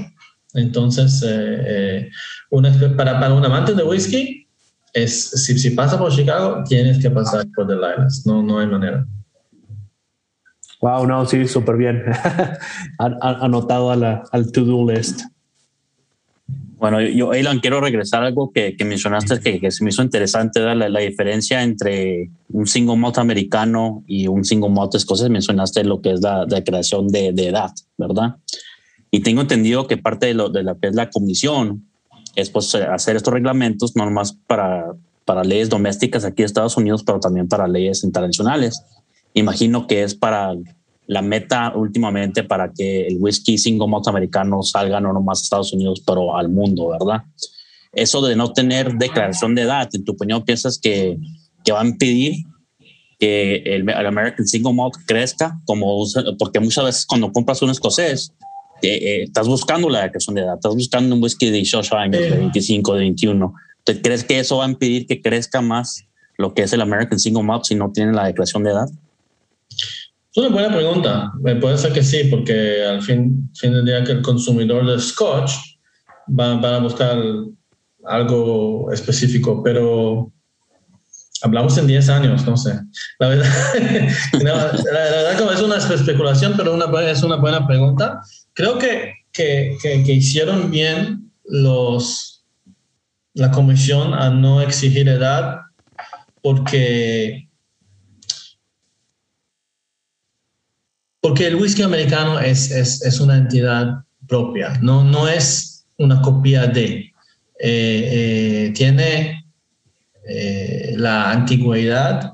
[0.54, 2.10] Entonces, eh,
[2.52, 4.48] eh, para, para un amante de whisky,
[4.94, 8.24] es, si, si pasa por Chicago, tienes que pasar por The Lilas.
[8.26, 9.06] No, no hay manera.
[10.82, 12.04] Wow, no, sí, súper bien.
[12.98, 15.22] Anotado a la, al to-do list.
[16.78, 20.02] Bueno, yo, Elan, quiero regresar a algo que, que mencionaste que, que, se me hizo
[20.02, 25.30] interesante, la, la, diferencia entre un single malt americano y un single malt escocés.
[25.30, 28.38] Mencionaste lo que es la de, de edad, ¿verdad?
[29.12, 31.90] Y tengo entendido que parte de, lo, de la que la comisión
[32.36, 34.94] es pues, hacer estos reglamentos, no nomás para,
[35.26, 38.84] para leyes domésticas aquí en Estados Unidos, pero también para leyes internacionales.
[39.34, 40.54] Imagino que es para
[41.10, 45.74] la meta últimamente para que el whisky single malt americano salga no nomás a Estados
[45.74, 47.24] Unidos, pero al mundo, ¿verdad?
[47.92, 51.18] Eso de no tener declaración de edad, en tu opinión, ¿piensas que,
[51.64, 52.44] que va a impedir
[53.18, 55.60] que el, el, American Single Malt crezca?
[55.66, 56.06] Como,
[56.38, 58.32] porque muchas veces cuando compras un escocés,
[58.82, 62.22] eh, eh, estás buscando la declaración de edad, estás buscando un whisky de 18 años,
[62.22, 63.54] de 25, de 21.
[63.84, 66.06] ¿Te crees que eso va a impedir que crezca más
[66.38, 68.90] lo que es el American Single Malt si no tiene la declaración de edad?
[69.70, 71.32] Es una buena pregunta.
[71.42, 75.00] Me puede ser que sí, porque al fin, fin del día que el consumidor de
[75.00, 75.52] Scotch
[76.28, 77.18] va, va a buscar
[78.06, 80.32] algo específico, pero
[81.42, 82.80] hablamos en 10 años, no sé.
[83.20, 83.46] La verdad,
[84.44, 84.56] no,
[84.92, 88.22] la, es una especulación, pero es una buena pregunta.
[88.54, 92.46] Creo que, que, que, que hicieron bien los,
[93.34, 95.62] la comisión a no exigir edad
[96.42, 97.50] porque
[101.22, 106.68] porque el whisky americano es, es, es, una entidad propia, no, no es una copia
[106.68, 107.12] de.
[107.62, 109.39] Eh, eh, tiene
[110.30, 112.34] eh, la antigüedad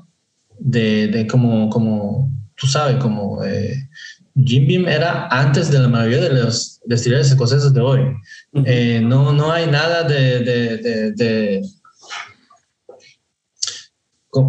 [0.58, 3.88] de, de, como, como tú sabes, como eh,
[4.44, 8.00] Jim Beam era antes de la mayoría de los destileros escoceses de hoy.
[8.52, 9.02] Uh -huh.
[9.06, 11.62] no, no hay nada de, de, de, de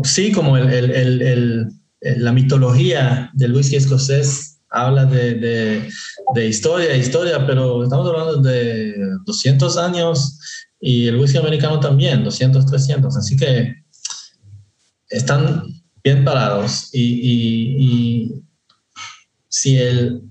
[0.03, 1.67] sí, como el, el, el,
[2.01, 5.89] la mitología del whisky escocés habla de, de,
[6.35, 8.95] de, historia, historia, pero estamos hablando de
[9.25, 10.39] 200 años
[10.79, 13.17] y el whisky americano también, 200, 300.
[13.17, 13.75] Así que
[15.09, 15.63] están
[16.03, 18.43] bien parados y, y, y
[19.47, 20.21] si el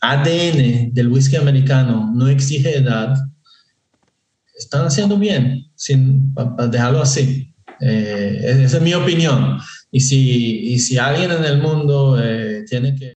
[0.00, 3.16] ADN del whisky americano no exige edad,
[4.58, 7.54] están haciendo bien, sin para dejarlo así.
[7.80, 9.58] Eh, esa es mi opinión.
[9.90, 13.04] Y si, y si alguien en el mundo eh, tiene que